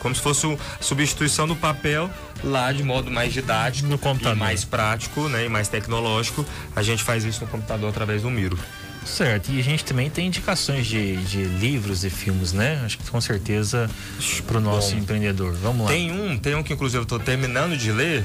[0.00, 2.08] Como se fosse uma substituição do papel
[2.44, 4.36] lá de modo mais didático No computador.
[4.36, 6.44] e mais prático, né, e mais tecnológico.
[6.76, 8.58] A gente faz isso no computador através do Miro.
[9.06, 12.82] Certo, e a gente também tem indicações de, de livros e filmes, né?
[12.84, 13.88] Acho que com certeza
[14.46, 14.98] pro nosso Bom.
[14.98, 15.54] empreendedor.
[15.54, 15.92] Vamos lá.
[15.92, 18.24] Tem um, tem um que inclusive eu tô terminando de ler,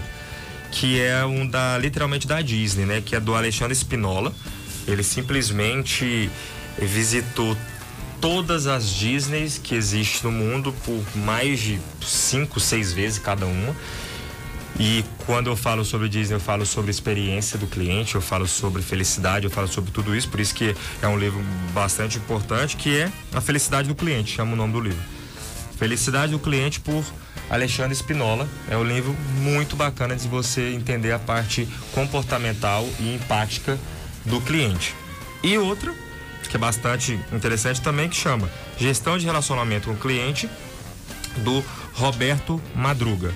[0.72, 4.34] que é um da literalmente da Disney, né, que é do Alexandre Spinola.
[4.88, 6.30] Ele simplesmente
[6.80, 7.56] visitou
[8.20, 13.76] todas as Disneys que existem no mundo por mais de cinco, seis vezes cada uma.
[14.84, 18.82] E quando eu falo sobre Disney, eu falo sobre experiência do cliente, eu falo sobre
[18.82, 21.40] felicidade, eu falo sobre tudo isso, por isso que é um livro
[21.72, 25.00] bastante importante, que é A Felicidade do Cliente, chama o nome do livro.
[25.78, 27.06] Felicidade do Cliente por
[27.48, 28.50] Alexandre Spinola.
[28.72, 33.78] É um livro muito bacana de você entender a parte comportamental e empática
[34.26, 34.96] do cliente.
[35.44, 35.94] E outra,
[36.50, 40.50] que é bastante interessante também, que chama Gestão de Relacionamento com o Cliente,
[41.38, 41.64] do
[41.94, 43.32] Roberto Madruga.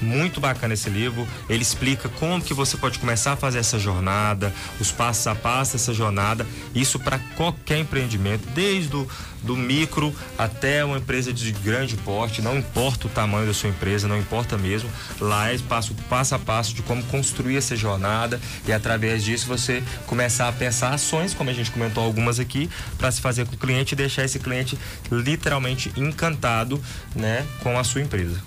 [0.00, 1.26] Muito bacana esse livro.
[1.48, 5.72] Ele explica como que você pode começar a fazer essa jornada, os passos a passo
[5.72, 6.46] dessa jornada.
[6.74, 9.08] Isso para qualquer empreendimento, desde o
[9.42, 12.42] do micro até uma empresa de grande porte.
[12.42, 14.90] Não importa o tamanho da sua empresa, não importa mesmo.
[15.20, 19.82] Lá é passo, passo a passo de como construir essa jornada e através disso você
[20.06, 23.58] começar a pensar ações, como a gente comentou algumas aqui, para se fazer com o
[23.58, 24.78] cliente e deixar esse cliente
[25.10, 26.82] literalmente encantado,
[27.14, 28.40] né, com a sua empresa.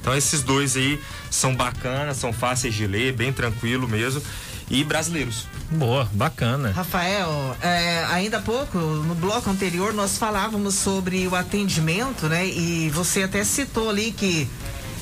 [0.00, 4.22] Então esses dois aí são bacanas, são fáceis de ler, bem tranquilo mesmo
[4.70, 5.46] e brasileiros.
[5.70, 6.70] Boa, bacana.
[6.70, 12.46] Rafael, é, ainda há pouco, no bloco anterior, nós falávamos sobre o atendimento, né?
[12.46, 14.48] E você até citou ali que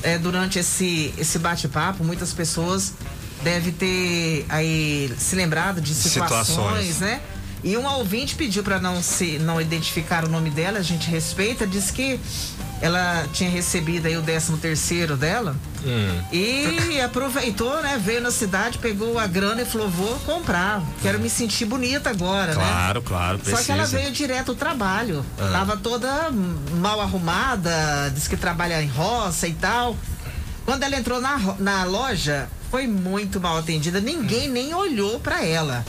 [0.02, 2.94] é, durante esse, esse bate-papo, muitas pessoas
[3.42, 6.98] devem ter aí se lembrado de situações, Situações.
[7.00, 7.20] né?
[7.62, 11.66] E um ouvinte pediu para não se não identificar o nome dela, a gente respeita,
[11.66, 12.18] disse que
[12.80, 15.56] ela tinha recebido aí o 13 terceiro dela
[16.32, 18.00] e aproveitou, né?
[18.02, 22.54] Veio na cidade, pegou a grana e falou: vou comprar, quero me sentir bonita agora,
[22.54, 22.54] né?
[22.54, 25.24] Claro, claro, Só que ela veio direto do trabalho.
[25.36, 26.30] Tava toda
[26.80, 29.96] mal arrumada, disse que trabalha em roça e tal.
[30.64, 34.00] Quando ela entrou na, na loja, foi muito mal atendida.
[34.00, 35.84] Ninguém nem olhou pra ela.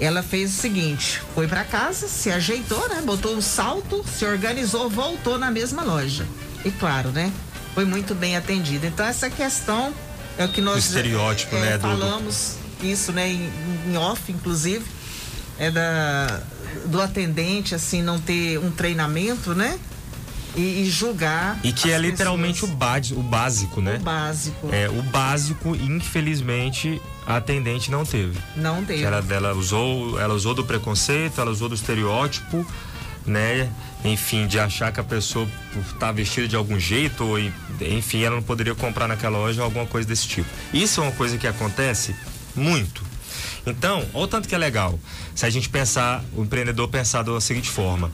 [0.00, 3.00] Ela fez o seguinte: foi pra casa, se ajeitou, né?
[3.04, 6.26] Botou um salto, se organizou, voltou na mesma loja.
[6.64, 7.32] E claro, né?
[7.74, 8.86] Foi muito bem atendida.
[8.86, 9.92] Então, essa questão
[10.38, 13.50] é o que nós O estereótipo, é, né, do- do- falamos isso, né, em,
[13.88, 14.84] em off, inclusive,
[15.58, 16.40] é da
[16.86, 19.78] do atendente assim não ter um treinamento, né?
[20.56, 22.78] E, e julgar E que é literalmente o, pessoas.
[22.78, 23.96] base, o básico, né?
[24.00, 24.68] O básico.
[24.72, 28.38] É, o básico, infelizmente, a atendente não teve.
[28.56, 29.02] Não teve.
[29.02, 32.66] Ela, ela usou, ela usou do preconceito, ela usou do estereótipo,
[33.26, 33.70] né?
[34.04, 35.48] Enfim, de achar que a pessoa
[35.98, 37.38] tá vestida de algum jeito, ou,
[37.80, 40.48] enfim, ela não poderia comprar naquela loja ou alguma coisa desse tipo.
[40.72, 42.14] Isso é uma coisa que acontece
[42.54, 43.02] muito.
[43.66, 44.98] Então, olha o tanto que é legal.
[45.34, 48.12] Se a gente pensar, o empreendedor pensar da seguinte forma.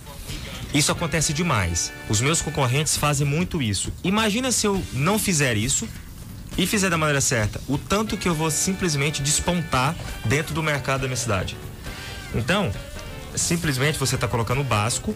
[0.72, 1.92] Isso acontece demais.
[2.08, 3.92] Os meus concorrentes fazem muito isso.
[4.04, 5.88] Imagina se eu não fizer isso
[6.56, 7.60] e fizer da maneira certa.
[7.68, 9.94] O tanto que eu vou simplesmente despontar
[10.24, 11.56] dentro do mercado da minha cidade.
[12.34, 12.72] Então,
[13.34, 15.14] simplesmente você está colocando o básico,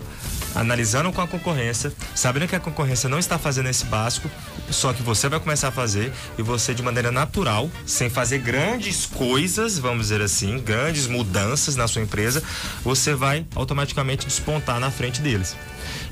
[0.55, 4.31] analisando com a concorrência, sabendo que a concorrência não está fazendo esse básico,
[4.71, 9.07] só que você vai começar a fazer e você de maneira natural, sem fazer grandes
[9.07, 12.43] coisas, vamos dizer assim, grandes mudanças na sua empresa,
[12.83, 15.57] você vai automaticamente despontar na frente deles.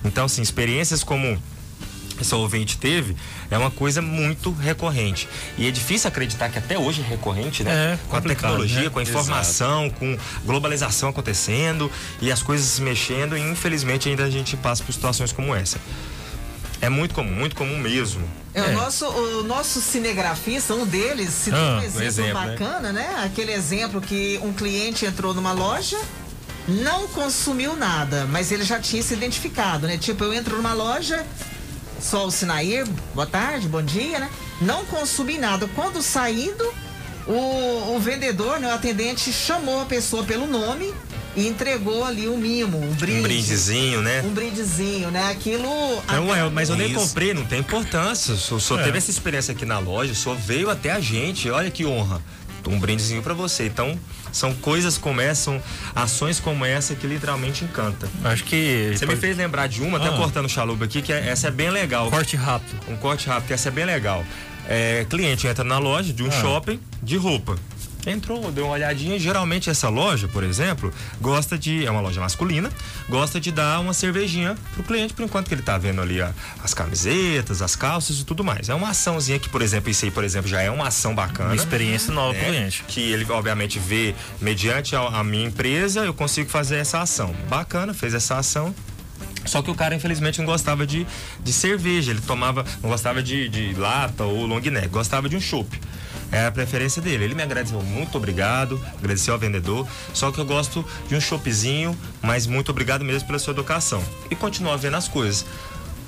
[0.05, 1.41] Então, assim, experiências como
[2.23, 3.17] esse ouvinte teve,
[3.51, 5.29] é uma coisa muito recorrente.
[5.59, 7.95] E é difícil acreditar que até hoje é recorrente, né?
[7.95, 8.91] É, com a tecnologia, né?
[8.91, 14.31] com a informação, com globalização acontecendo e as coisas se mexendo, e infelizmente ainda a
[14.31, 15.79] gente passa por situações como essa.
[16.81, 18.29] É muito comum, muito comum mesmo.
[18.53, 18.65] É, É.
[18.65, 22.51] O, nosso, o nosso cinegrafista, um deles, citou Ah, um um exemplo, exemplo, né?
[22.51, 23.23] bacana, né?
[23.25, 25.99] Aquele exemplo que um cliente entrou numa loja,
[26.69, 29.97] não consumiu nada, mas ele já tinha se identificado, né?
[29.97, 31.25] Tipo, eu entro numa loja
[32.03, 34.29] sou o Sinair, boa tarde, bom dia, né?
[34.61, 35.69] Não consumi nada.
[35.75, 36.65] Quando saindo,
[37.27, 40.93] o, o vendedor, né, o atendente, chamou a pessoa pelo nome
[41.37, 43.21] e entregou ali um mimo, um brinde.
[43.21, 44.23] Um brindezinho, né?
[44.23, 45.31] Um brindezinho, né?
[45.31, 45.65] Aquilo.
[46.09, 47.01] Não, é, mas eu nem Isso.
[47.01, 48.35] comprei, não tem importância.
[48.35, 48.83] Só, só É.
[48.85, 51.49] teve essa experiência aqui na loja, só veio até a gente.
[51.49, 52.21] Olha que honra.
[52.67, 53.67] Um brindezinho pra você.
[53.67, 53.99] Então,
[54.33, 55.63] são coisas como essa, são
[55.95, 58.09] ações como essa que literalmente encanta.
[58.25, 58.93] Acho que.
[58.97, 60.13] Você me fez lembrar de uma, até Ah.
[60.17, 62.11] cortando o chalupa aqui, que é- essa é bem legal.
[62.11, 62.77] Corte rápido.
[62.89, 64.25] Um corte rápido, que essa é bem legal.
[64.69, 66.41] É, cliente entra na loja de um Ah.
[66.41, 67.57] shopping de roupa.
[68.07, 69.19] Entrou, deu uma olhadinha.
[69.19, 71.87] Geralmente essa loja, por exemplo, gosta de.
[71.87, 72.69] É uma loja masculina,
[73.09, 76.33] gosta de dar uma cervejinha pro cliente por enquanto que ele tá vendo ali a-
[76.63, 78.69] as camisetas, as calças e tudo mais.
[78.69, 81.51] É uma açãozinha que, por exemplo, isso aí, por exemplo, já é uma ação bacana.
[81.51, 82.49] Uma experiência nova pro né?
[82.49, 82.85] cliente.
[82.89, 87.33] Que ele, obviamente, vê, mediante a, a minha empresa, eu consigo fazer essa ação.
[87.49, 88.75] Bacana, fez essa ação.
[89.45, 91.05] Só que o cara, infelizmente, não gostava de,
[91.43, 92.13] de cerveja.
[92.13, 95.81] Ele tomava, não gostava de, de lata ou long neck, gostava de um chopp.
[96.33, 97.25] Era a preferência dele.
[97.25, 99.87] Ele me agradeceu, muito obrigado, agradeceu ao vendedor.
[100.15, 104.03] Só que eu gosto de um choppzinho, mas muito obrigado mesmo pela sua educação.
[104.31, 105.45] E continuou vendo as coisas.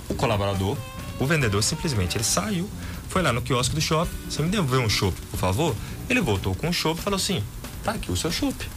[0.09, 0.79] O colaborador,
[1.21, 2.69] o vendedor, simplesmente ele saiu,
[3.11, 4.17] foi lá no quiosque do shopping.
[4.29, 5.77] Você me devolveu um chopp, por favor?
[6.09, 7.45] Ele voltou com o chopp e falou assim:
[7.83, 8.69] tá aqui o seu chopp.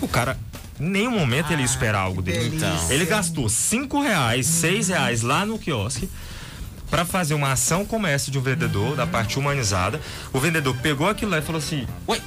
[0.00, 0.38] O cara,
[0.78, 2.50] nenhum momento ele ia esperar algo dele.
[2.50, 2.66] delícia.
[2.66, 2.90] Então.
[2.92, 6.08] Ele gastou cinco reais, seis reais lá no quiosque
[6.90, 10.00] para fazer uma ação como essa de um vendedor, da parte humanizada.
[10.32, 12.20] O vendedor pegou aquilo lá e falou assim: Ué,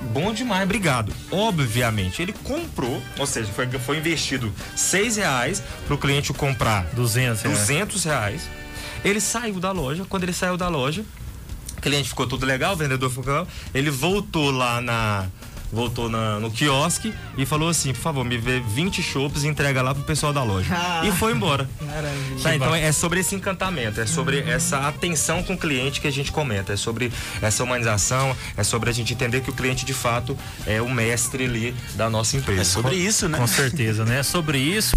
[0.00, 1.12] bom demais, obrigado.
[1.30, 7.42] Obviamente, ele comprou, ou seja, foi, foi investido seis reais para o cliente comprar 200
[7.42, 7.58] reais.
[7.58, 8.48] 200 reais.
[9.04, 10.04] Ele saiu da loja.
[10.08, 11.04] Quando ele saiu da loja,
[11.76, 13.48] o cliente ficou tudo legal, o vendedor ficou legal.
[13.74, 15.26] Ele voltou lá na.
[15.72, 19.80] Voltou na- no quiosque e falou assim: por favor, me vê 20 chopps e entrega
[19.80, 20.68] lá pro pessoal da loja.
[20.74, 21.02] Ah.
[21.06, 21.68] E foi embora.
[21.80, 22.42] Maravilha.
[22.42, 26.10] Tá, então é sobre esse encantamento, é sobre essa atenção com o cliente que a
[26.12, 27.10] gente comenta, é sobre
[27.40, 31.44] essa humanização, é sobre a gente entender que o cliente de fato é o mestre
[31.44, 32.60] ali da nossa empresa.
[32.60, 33.38] É sobre isso, né?
[33.38, 34.22] Com certeza, né?
[34.22, 34.92] Sobre isso.